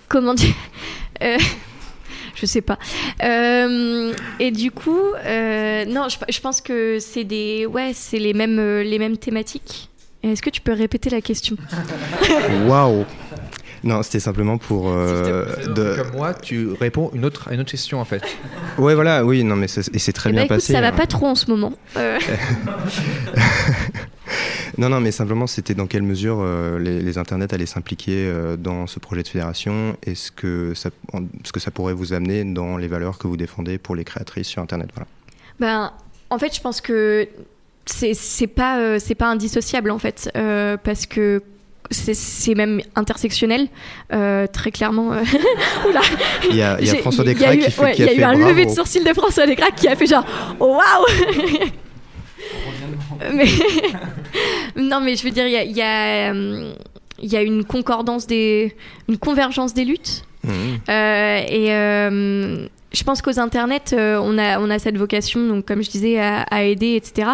[0.09, 0.55] comment dire
[1.23, 1.39] Euh,
[2.35, 2.79] Je sais pas.
[3.23, 8.35] Euh, et du coup, euh, non, je, je pense que c'est des, ouais, c'est les
[8.35, 9.89] mêmes, les mêmes thématiques.
[10.25, 11.57] Est-ce que tu peux répéter la question
[12.67, 13.05] Waouh
[13.85, 15.95] Non, c'était simplement pour euh, de.
[16.03, 18.23] Comme moi, tu réponds une autre, à une autre question en fait.
[18.79, 20.73] Ouais, voilà, oui, non, mais c'est- et c'est très Eh ben, bien écoute, passé.
[20.73, 20.93] ça va hein.
[20.93, 21.73] pas trop en ce moment.
[21.97, 22.19] Euh,
[24.79, 28.57] Non, non, mais simplement, c'était dans quelle mesure euh, les, les internets allaient s'impliquer euh,
[28.57, 32.13] dans ce projet de fédération et ce que, ça, en- ce que ça pourrait vous
[32.13, 34.91] amener dans les valeurs que vous défendez pour les créatrices sur Internet.
[34.95, 35.07] Voilà.
[35.61, 35.93] ben,
[36.31, 37.29] en fait, je pense que
[37.87, 40.31] c'est pas euh, c'est pas indissociable en fait,
[40.83, 41.43] parce que
[41.91, 43.69] c'est- même intersectionnel,
[44.13, 45.13] euh, très clairement.
[45.13, 45.23] euh.
[45.89, 46.01] Oula.
[46.51, 48.07] Il y a, il y a J'ai- François Descraques eu- qui, fait, ouais, qui a
[48.07, 50.07] Il y fait a eu un lever de sourcil de François Descraques qui a fait
[50.07, 50.25] genre
[50.59, 51.07] oh, waouh
[53.33, 53.47] mais
[54.77, 56.73] non mais je veux dire il y a, il y a, euh,
[57.23, 58.75] il y a une concordance des
[59.09, 60.81] une convergence des luttes Mhm.
[60.89, 65.67] Euh, et euh, je pense qu'aux internets, euh, on, a, on a cette vocation, donc
[65.67, 67.31] comme je disais, à, aider, etc.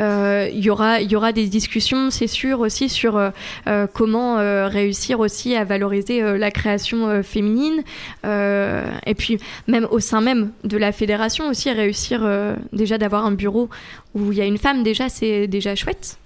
[0.00, 4.36] Euh, Il y, aura, y aura des discussions, c'est sûr, aussi sur euh, comment
[4.68, 7.82] réussir aussi à valoriser la création féminine.
[8.24, 12.26] Et puis, même au sein même de la fédération aussi, réussir
[12.72, 13.68] déjà d'avoir un bureau
[14.14, 16.18] où il y a une femme, déjà, c'est déjà chouette.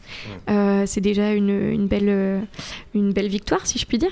[0.51, 2.41] Euh, c'est déjà une, une, belle, euh,
[2.95, 4.11] une belle victoire, si je puis dire.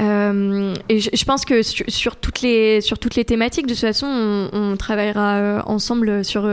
[0.00, 3.72] Euh, et je, je pense que sur, sur toutes les, sur toutes les thématiques, de
[3.74, 6.48] toute façon, on, on travaillera ensemble sur,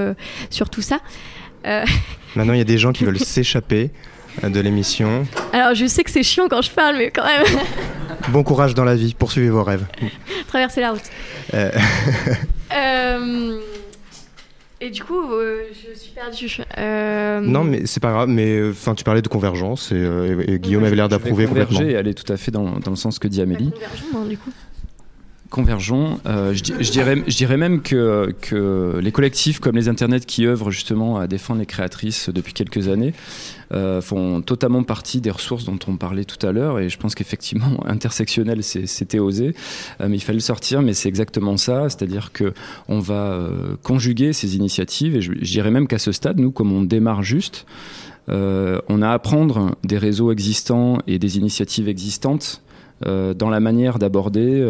[0.50, 1.00] sur tout ça.
[1.66, 1.86] Euh,
[2.36, 3.92] Maintenant, il y a des gens qui veulent s'échapper
[4.44, 5.26] de l'émission.
[5.54, 7.44] alors, je sais que c'est chiant quand je parle, mais quand même,
[8.30, 9.86] Bon courage dans la vie, poursuivez vos rêves.
[10.48, 11.04] traverser la route.
[14.86, 16.58] Euh, Euh, et du coup, euh, je suis perdue.
[16.78, 18.30] Euh, non, mais c'est pas grave.
[18.30, 21.78] Mais enfin, tu parlais de convergence et, euh, Guillaume avait l'air d'approuver complètement.
[21.78, 23.72] converger et aller tout à fait dans, dans le sens que dit Amélie.
[24.16, 24.52] hein, du coup.
[25.56, 26.20] Convergeons.
[26.26, 26.92] Euh, je, di- je
[27.38, 28.36] dirais, même que,
[29.00, 33.14] les collectifs comme les internets qui œuvrent justement à défendre les créatrices depuis quelques années
[33.72, 36.80] euh, font totalement partie des ressources dont on parlait tout à l'heure.
[36.80, 39.56] Et je pense qu'effectivement, intersectionnel, c'était osé,
[40.02, 40.82] Euh, mais il fallait le sortir.
[40.82, 42.54] Mais c'est exactement ça, c'est-à-dire que
[42.90, 43.48] on va
[43.82, 45.16] conjuguer ces initiatives.
[45.16, 47.66] Et je, je dirais même qu'à ce stade, nous, comme on démarre juste,
[48.28, 52.62] on a à apprendre des réseaux existants et des initiatives existantes
[53.04, 54.64] dans la manière d'aborder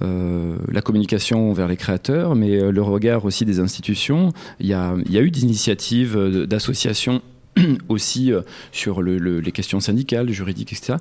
[0.00, 4.32] la communication vers les créateurs, mais le regard aussi des institutions.
[4.60, 7.22] Il y a, il y a eu des initiatives d'associations
[7.88, 10.98] aussi euh, sur les questions syndicales, juridiques, etc.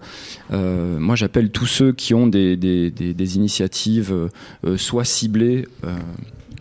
[0.52, 2.58] Euh, moi, j'appelle tous ceux qui ont des,
[3.36, 4.30] initiatives
[4.66, 5.68] euh, soit ciblées,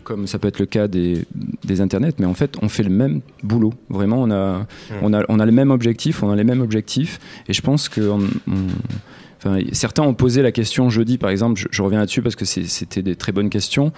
[0.04, 1.26] comme ça peut être le cas des,
[1.80, 3.74] internets, mais en fait, on fait le même boulot.
[3.88, 4.66] Vraiment, on a,
[5.02, 7.88] on a, on a le même objectif, on a les mêmes objectifs, et je pense
[7.88, 8.00] que
[9.72, 11.60] certains ont posé la question jeudi, par exemple.
[11.70, 13.92] Je, reviens là-dessus parce que c'était des très bonnes questions.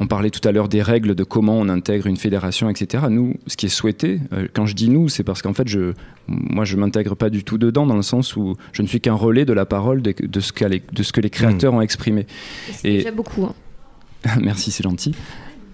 [0.00, 3.06] On parlait tout à l'heure des règles de comment on intègre une fédération, etc.
[3.10, 5.92] Nous, ce qui est souhaité, euh, quand je dis nous, c'est parce qu'en fait, je,
[6.28, 9.14] moi, je m'intègre pas du tout dedans, dans le sens où je ne suis qu'un
[9.14, 11.76] relais de la parole de, ce, de ce que les créateurs hmm.
[11.76, 12.26] ont exprimé.
[12.70, 13.44] C'est déjà beaucoup.
[13.44, 13.54] Hein.
[14.40, 15.16] Merci, c'est gentil.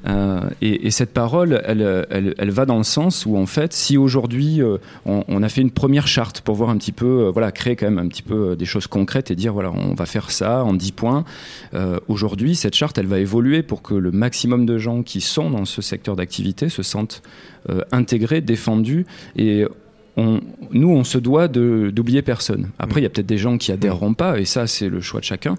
[0.06, 4.62] Euh, et, cette parole, elle, elle, va dans le sens où, en fait, si aujourd'hui
[4.62, 7.76] euh, on, a fait une première charte pour voir un petit peu, euh, voilà, créer
[7.76, 10.64] quand même un petit peu des choses concrètes et dire, voilà, on va faire ça
[10.64, 11.24] en 10 points.
[12.08, 15.64] aujourd'hui, cette charte, elle va évoluer pour que le maximum de gens qui sont dans
[15.64, 17.22] ce secteur d'activité se sentent
[17.92, 19.64] intégrés, défendus et
[20.16, 22.70] nous, on se doit d'oublier personne.
[22.78, 25.20] Après, il y a peut-être des gens qui adhéreront pas, et ça, c'est le choix
[25.20, 25.56] de chacun.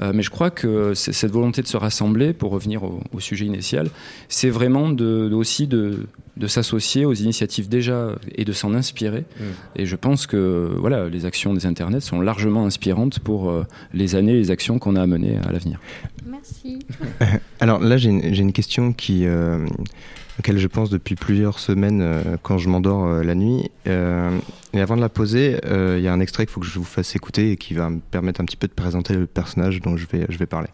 [0.00, 3.88] Euh, mais je crois que cette volonté de se rassembler, pour revenir au, sujet initial,
[4.28, 6.06] c'est vraiment de, aussi de,
[6.46, 9.24] s'associer aux initiatives déjà et de s'en inspirer.
[9.38, 9.44] Mm.
[9.76, 13.64] Et je pense que voilà, les actions des internets sont largement inspirantes pour euh,
[13.94, 15.80] les années, les actions qu'on a à mener à l'avenir.
[16.26, 16.80] Merci.
[17.60, 19.64] Alors là, j'ai une, question qui euh,
[20.38, 23.70] auquel je pense depuis plusieurs semaines euh, quand je m'endors euh, la nuit.
[23.86, 24.36] Euh,
[24.72, 26.84] et avant de la poser, il y a un extrait qu'il faut que je vous
[26.84, 29.96] fasse écouter et qui va me permettre un petit peu de présenter le personnage dont
[29.96, 30.68] je vais, je vais parler.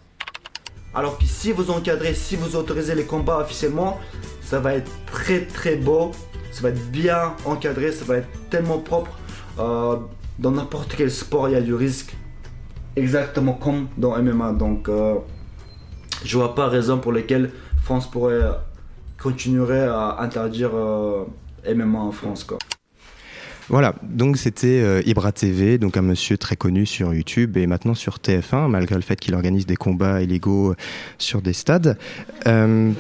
[0.95, 4.01] Alors que si vous encadrez, si vous autorisez les combats officiellement,
[4.43, 6.13] ça va être très très beau,
[6.51, 9.19] ça va être bien encadré, ça va être tellement propre.
[9.59, 12.17] dans n'importe quel sport, il y a du risque,
[12.97, 14.55] exactement comme dans MMA.
[14.55, 14.89] Donc,
[16.25, 17.51] je vois pas raison pour lesquelles
[17.83, 18.43] France pourrait
[19.23, 21.25] continuerait à interdire euh,
[21.73, 22.45] MMA en France.
[22.45, 22.59] Quoi.
[23.69, 27.95] Voilà, donc c'était euh, Ibra TV, donc un monsieur très connu sur YouTube et maintenant
[27.95, 30.75] sur TF1, malgré le fait qu'il organise des combats illégaux
[31.19, 31.97] sur des stades.
[32.49, 32.91] Euh,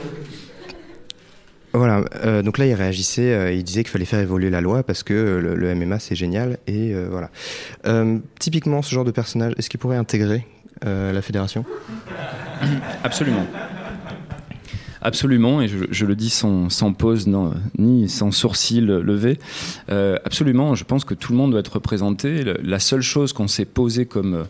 [1.72, 2.02] voilà,
[2.42, 5.74] donc là il réagissait, il disait qu'il fallait faire évoluer la loi parce que le,
[5.76, 7.30] MMA c'est génial et voilà.
[8.40, 10.48] typiquement ce genre de personnage, est-ce qu'il pourrait intégrer
[10.82, 11.64] la fédération?
[13.04, 13.46] Absolument.
[15.02, 17.28] Absolument, et je, le dis sans, pause
[17.78, 19.38] ni sans sourcil levé.
[19.90, 22.44] Euh, absolument, je pense que tout le monde doit être représenté.
[22.62, 24.44] La seule chose qu'on s'est posée comme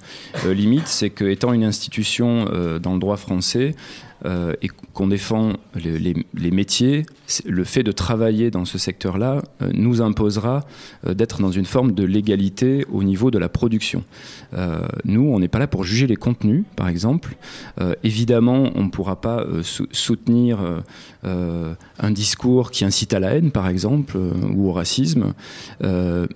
[0.44, 3.76] euh, limite, c'est qu'étant une institution euh, dans le droit français,
[4.26, 7.06] euh, et qu'on défend les, métiers,
[7.46, 10.66] le fait de travailler dans ce secteur-là euh, nous imposera
[11.06, 14.04] euh, d'être dans une forme de légalité au niveau de la production.
[15.04, 17.36] nous, on n'est pas là pour juger les contenus, par exemple.
[18.02, 20.58] évidemment, on ne pourra pas soutenir
[21.22, 24.18] un discours qui incite à la haine, par exemple,
[24.54, 25.34] ou au racisme.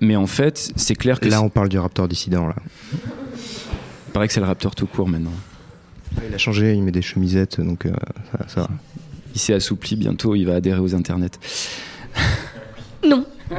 [0.00, 1.28] mais en fait, c'est clair que...
[1.28, 2.56] Là, on parle du raptor dissident, là.
[2.92, 5.32] Il paraît que c'est le raptor tout court maintenant.
[6.28, 7.92] Il a changé, il met des chemisettes, donc euh,
[8.48, 8.70] ça, va.
[9.34, 11.38] Il s'est assoupli bientôt, il va adhérer aux internets.
[13.06, 13.26] Non.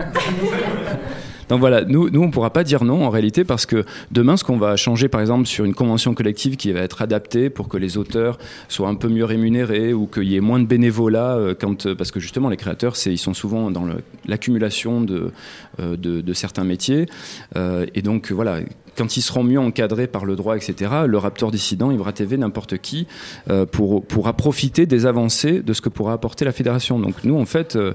[1.50, 4.36] Donc voilà, nous, nous on ne pourra pas dire non en réalité parce que demain,
[4.38, 7.68] ce qu'on va changer par exemple sur une convention collective qui va être adaptée pour
[7.68, 8.38] que les auteurs
[8.68, 12.12] soient un peu mieux rémunérés ou qu'il y ait moins de bénévolat, euh, quand, parce
[12.12, 13.88] que justement les créateurs, ils sont souvent dans
[14.26, 15.32] l'accumulation de, euh,
[15.80, 17.08] de, de, certains métiers.
[17.56, 18.60] et donc voilà,
[18.96, 22.78] quand ils seront mieux encadrés par le droit, etc., le Raptor dissident, Ibra TV, n'importe
[22.78, 23.08] qui,
[23.50, 27.00] euh, pour, pourra profiter des avancées de ce que pourra apporter la fédération.
[27.00, 27.94] Donc nous, en fait, euh,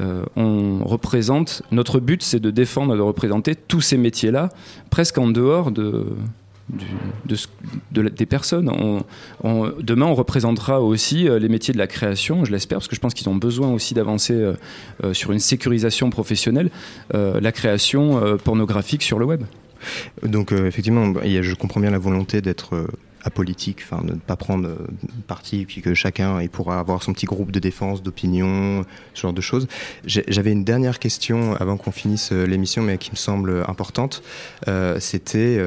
[0.00, 4.48] euh, on représente, notre but, c'est de défendre et de représenter tous ces métiers-là,
[4.90, 6.06] presque en dehors de,
[7.26, 8.70] de, des personnes.
[9.42, 13.00] On, demain, on représentera aussi les métiers de la création, je l'espère, parce que je
[13.00, 14.52] pense qu'ils ont besoin aussi d'avancer
[15.12, 16.70] sur une sécurisation professionnelle,
[17.12, 19.42] la création pornographique sur le web.
[20.22, 22.86] Donc euh, effectivement, je comprends bien la volonté d'être euh,
[23.22, 24.86] apolitique, enfin ne pas prendre euh,
[25.26, 29.32] parti, puis que chacun il pourra avoir son petit groupe de défense, d'opinion, ce genre
[29.32, 29.68] de choses.
[30.04, 34.22] J'avais une dernière question avant qu'on finisse l'émission, mais qui me semble importante.
[34.98, 35.60] C'était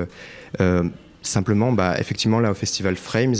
[1.21, 3.35] simplement, bah, effectivement, là au festival Frames,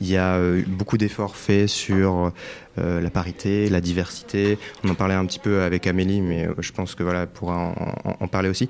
[0.00, 2.32] il y a beaucoup d'efforts faits sur
[2.76, 4.58] la parité, la diversité.
[4.84, 7.74] On en parlait un petit peu avec Amélie, mais je pense que voilà, pourra
[8.20, 8.68] en parler aussi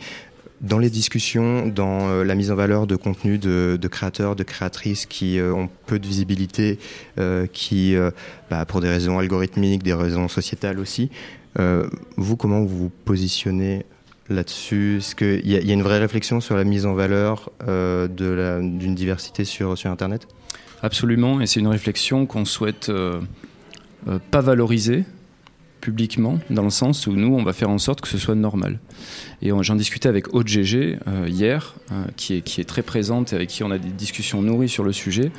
[0.60, 5.06] dans les discussions, dans euh, la mise en valeur de contenus de, créateurs, de créatrices
[5.06, 6.78] qui euh, ont peu de visibilité,
[7.18, 7.94] euh, qui,
[8.50, 11.10] bah, pour des raisons algorithmiques, des raisons sociétales aussi,
[12.18, 13.86] vous, comment vous vous positionnez
[14.28, 14.98] là-dessus?
[14.98, 19.78] Est-ce qu'il y, a- une vraie réflexion sur la mise en valeur d'une diversité sur,
[19.78, 20.28] sur Internet?
[20.82, 22.92] Absolument, et c'est une réflexion qu'on souhaite
[24.30, 25.04] pas valoriser
[25.80, 28.78] publiquement, dans le sens où nous, on va faire en sorte que ce soit normal.
[29.42, 33.32] Et j'en discutais avec Aude GG euh, hier, euh, qui, est, qui est très présente
[33.32, 35.30] et avec qui on a des discussions nourries sur le sujet.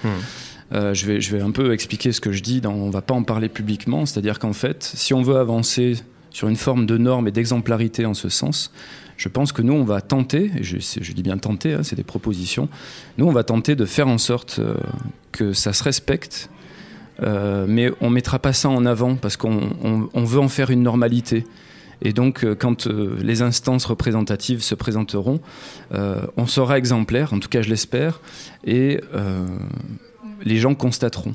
[0.74, 3.02] Euh, je, vais, je vais un peu expliquer ce que je dis, dans, on va
[3.02, 5.96] pas en parler publiquement, c'est-à-dire qu'en fait, si on veut avancer
[6.30, 8.72] sur une forme de norme et d'exemplarité en ce sens,
[9.16, 12.04] je pense que nous, on va tenter, et je, dis bien tenter, hein, c'est des
[12.04, 12.70] propositions,
[13.18, 14.60] nous, on va tenter de faire en sorte
[15.32, 16.50] que ça se respecte,
[17.24, 20.70] euh, mais on mettra pas ça en avant parce qu'on on- on veut en faire
[20.70, 21.46] une normalité.
[22.02, 25.40] Et donc, euh, quand euh, les instances représentatives se présenteront,
[25.92, 28.22] on sera exemplaire, en tout cas je l'espère,
[28.66, 29.00] et
[30.44, 31.34] les gens constateront.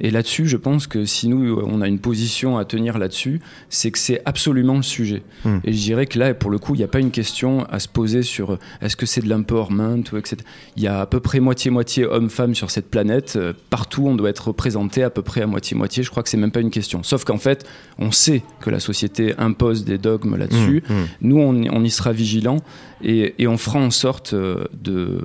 [0.00, 3.92] Et là-dessus, je pense que si nous, on a une position à tenir là-dessus, c'est
[3.92, 5.22] que c'est absolument le sujet.
[5.44, 5.58] Hmm.
[5.62, 7.78] Et je dirais que là, pour le coup, il n'y a pas une question à
[7.78, 10.38] se poser sur euh, est-ce que c'est de l'empowerment ou etc.
[10.76, 13.34] Il y a à peu près moitié-moitié hommes-femmes sur cette planète.
[13.36, 16.02] Euh, Partout, on doit être représenté à peu près à moitié-moitié.
[16.02, 17.04] Je crois que c'est même pas une question.
[17.04, 17.64] Sauf qu'en fait,
[17.98, 20.82] on sait que la société impose des dogmes là-dessus.
[20.88, 21.06] Mmh, mmh.
[21.20, 22.56] Nous, on, y- on y sera vigilant
[23.04, 25.22] et, et on fera en sorte euh, de-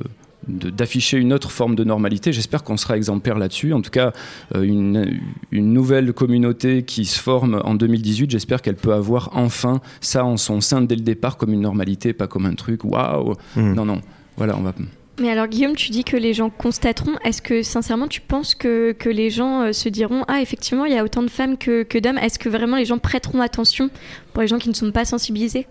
[0.47, 2.33] d'afficher une autre forme de normalité.
[2.33, 3.73] J'espère qu'on sera exemplaire là-dessus.
[3.73, 4.13] En tout cas,
[4.55, 5.19] euh, une,
[5.51, 10.37] une nouvelle communauté qui se forme en 2018, j'espère qu'elle peut avoir enfin ça en
[10.37, 13.33] son sein dès le départ comme une normalité, pas comme un truc waouh.
[13.55, 13.73] Mm.
[13.73, 14.01] Non, non.
[14.37, 14.73] Voilà, on va.
[15.19, 17.15] Mais alors Guillaume, tu dis que les gens constateront.
[17.23, 20.93] Est-ce que sincèrement tu penses que, que les gens euh, se diront Ah effectivement il
[20.93, 23.89] y a autant de femmes que, que d'hommes Est-ce que vraiment les gens prêteront attention
[24.33, 25.65] pour les gens qui ne sont pas sensibilisés?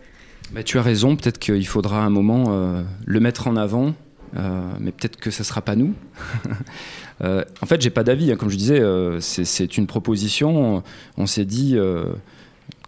[0.53, 3.95] Bah, tu as raison, peut-être qu'il faudra un moment euh, le mettre en avant,
[4.37, 5.95] euh, mais peut-être que ça sera pas nous.
[7.25, 10.83] Euh, en fait, j'ai pas d'avis, hein, comme je disais, euh, c'est- une proposition.
[11.17, 11.79] On s'est dit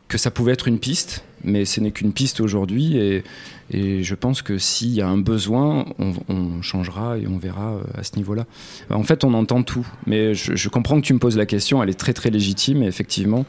[0.06, 3.22] que ça pouvait être une piste, mais ce n'est qu'une piste aujourd'hui, et,
[3.70, 8.16] je pense que s'il y a un besoin, on, changera et on verra à ce
[8.16, 8.44] niveau-là.
[8.90, 11.82] En fait, on entend tout, mais je, je comprends que tu me poses la question,
[11.82, 13.46] elle est très très légitime, et effectivement.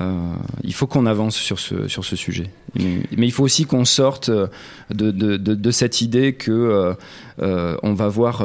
[0.00, 0.34] Euh,
[0.64, 2.50] il faut qu'on avance sur ce, sur ce sujet.
[2.76, 4.48] Mais, il faut aussi qu'on sorte euh,
[4.90, 6.96] de, de, de, cette idée que
[7.40, 8.44] euh, on va voir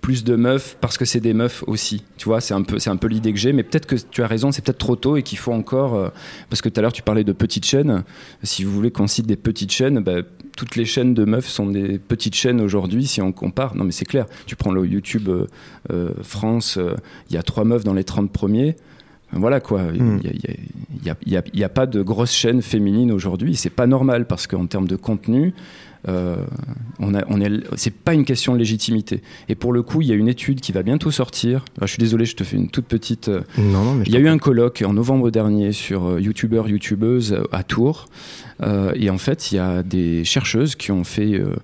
[0.00, 2.04] plus de meufs parce que c'est des meufs aussi.
[2.16, 3.52] Tu vois, c'est un peu, c'est un peu l'idée que j'ai.
[3.52, 6.12] Mais peut-être que tu as raison, c'est peut-être trop tôt et qu'il faut encore.
[6.48, 8.04] parce que tout à l'heure tu parlais de petites chaînes.
[8.44, 10.22] Si vous voulez qu'on cite des petites chaînes, bah,
[10.56, 13.74] toutes les chaînes de meufs sont des petites chaînes aujourd'hui si on compare.
[13.74, 14.26] Non, mais c'est clair.
[14.46, 15.28] Tu prends le YouTube
[16.22, 16.78] France,
[17.30, 18.76] il y a trois meufs dans les 30 premiers.
[19.32, 20.02] Voilà quoi, il
[21.02, 23.56] n'y a, y a- pas de grosses chaînes féminines aujourd'hui.
[23.56, 25.54] C'est pas normal parce qu'en termes de contenu,
[26.06, 26.36] euh,
[27.00, 29.22] on on est, c'est pas une question de légitimité.
[29.48, 31.64] Et pour le coup, il y a une étude qui va bientôt sortir.
[31.78, 33.28] Alors, je suis désolé, je te fais une toute petite.
[33.28, 36.20] euh, Non, non, mais il y a eu un colloque en novembre dernier sur euh,
[36.20, 38.06] youtubeurs, youtubeuses euh, à Tours.
[38.62, 41.56] Euh, et en fait, il y a des chercheuses qui ont fait euh,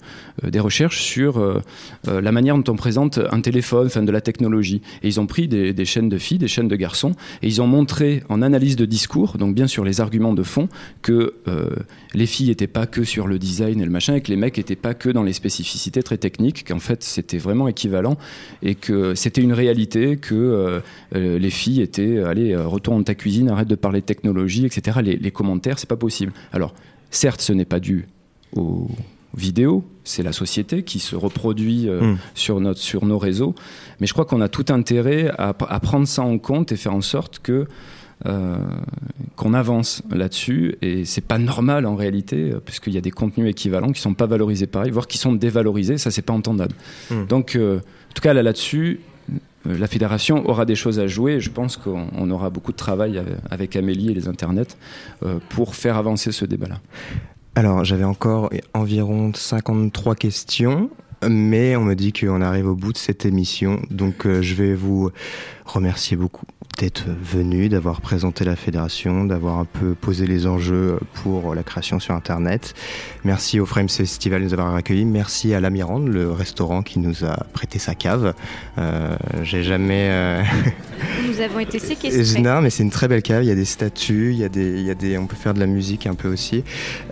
[0.44, 1.40] euh, des recherches sur
[2.06, 4.82] la manière dont on présente un téléphone, enfin de la technologie.
[5.02, 7.12] Et ils ont pris des, chaînes de filles, des chaînes de garçons,
[7.42, 10.68] et ils ont montré en analyse de discours, donc bien sûr les arguments de fond,
[11.02, 11.34] que
[12.14, 14.56] les filles n'étaient pas que sur le design et le machin, et que les mecs
[14.56, 18.16] n'étaient pas que dans les spécificités très techniques, qu'en fait c'était vraiment équivalent,
[18.62, 20.80] et que c'était une réalité que
[21.12, 24.98] les filles étaient, allez, retourne dans ta cuisine, arrête de parler de technologie, etc.
[25.02, 26.32] Les, les commentaires, c'est pas possible.
[26.52, 26.74] Alors,
[27.10, 28.06] certes, ce n'est pas dû
[28.56, 28.88] aux
[29.36, 32.18] vidéos, c'est la société qui se reproduit euh, Mm.
[32.34, 33.54] sur, notre, sur nos réseaux,
[34.00, 36.94] mais je crois qu'on a tout intérêt à, à prendre ça en compte et faire
[36.94, 37.66] en sorte que
[38.26, 38.56] euh,
[39.36, 43.48] qu'on avance là-dessus et c'est pas normal en réalité euh, puisqu'il y a des contenus
[43.48, 46.74] équivalents qui sont pas valorisés pareil voire qui sont dévalorisés ça c'est pas entendable
[47.10, 47.24] Mm.
[47.28, 49.00] donc euh, en tout cas là là-dessus
[49.64, 51.40] la fédération aura des choses à jouer.
[51.40, 54.76] Je pense qu'on on aura beaucoup de travail euh, avec Amélie et les internets
[55.22, 56.80] euh, pour faire avancer ce débat là
[57.54, 60.90] Alors, j'avais encore environ 53 questions,
[61.28, 64.74] mais on me dit qu'on arrive au bout de cette émission, donc euh, je vais
[64.74, 65.10] vous
[65.66, 66.46] remercier beaucoup
[66.80, 72.00] d'être venu, d'avoir présenté la fédération, d'avoir un peu posé les enjeux pour la création
[72.00, 72.72] sur Internet.
[73.22, 75.04] Merci au Frames Festival de nous avoir accueillis.
[75.04, 78.32] Merci à l'Amirande, le restaurant qui nous a prêté sa cave.
[78.78, 80.08] Euh, J'ai jamais...
[80.10, 80.42] euh,
[81.28, 82.40] Nous avons été séquestrés.
[82.42, 83.44] non, mais c'est une très belle cave.
[83.44, 85.36] Il y a des statues, il y a des, il y a des, on peut
[85.36, 86.64] faire de la musique un peu aussi.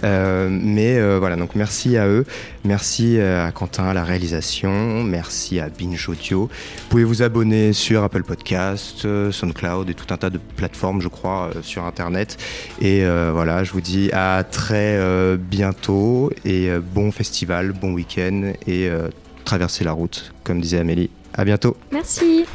[0.03, 2.25] Euh, mais voilà, donc merci à eux,
[2.64, 6.47] merci à Quentin à la réalisation, merci à Binge Audio.
[6.47, 11.01] Vous pouvez vous abonner sur Apple Podcast, euh, SoundCloud et tout un tas de plateformes,
[11.03, 12.37] je crois, euh, sur Internet.
[12.81, 18.53] Et euh, voilà, je vous dis à très euh, bientôt et bon festival, bon week-end
[18.67, 18.91] et
[19.45, 21.11] traversez la route, comme disait Amélie.
[21.35, 21.77] À bientôt.
[21.93, 22.47] Merci.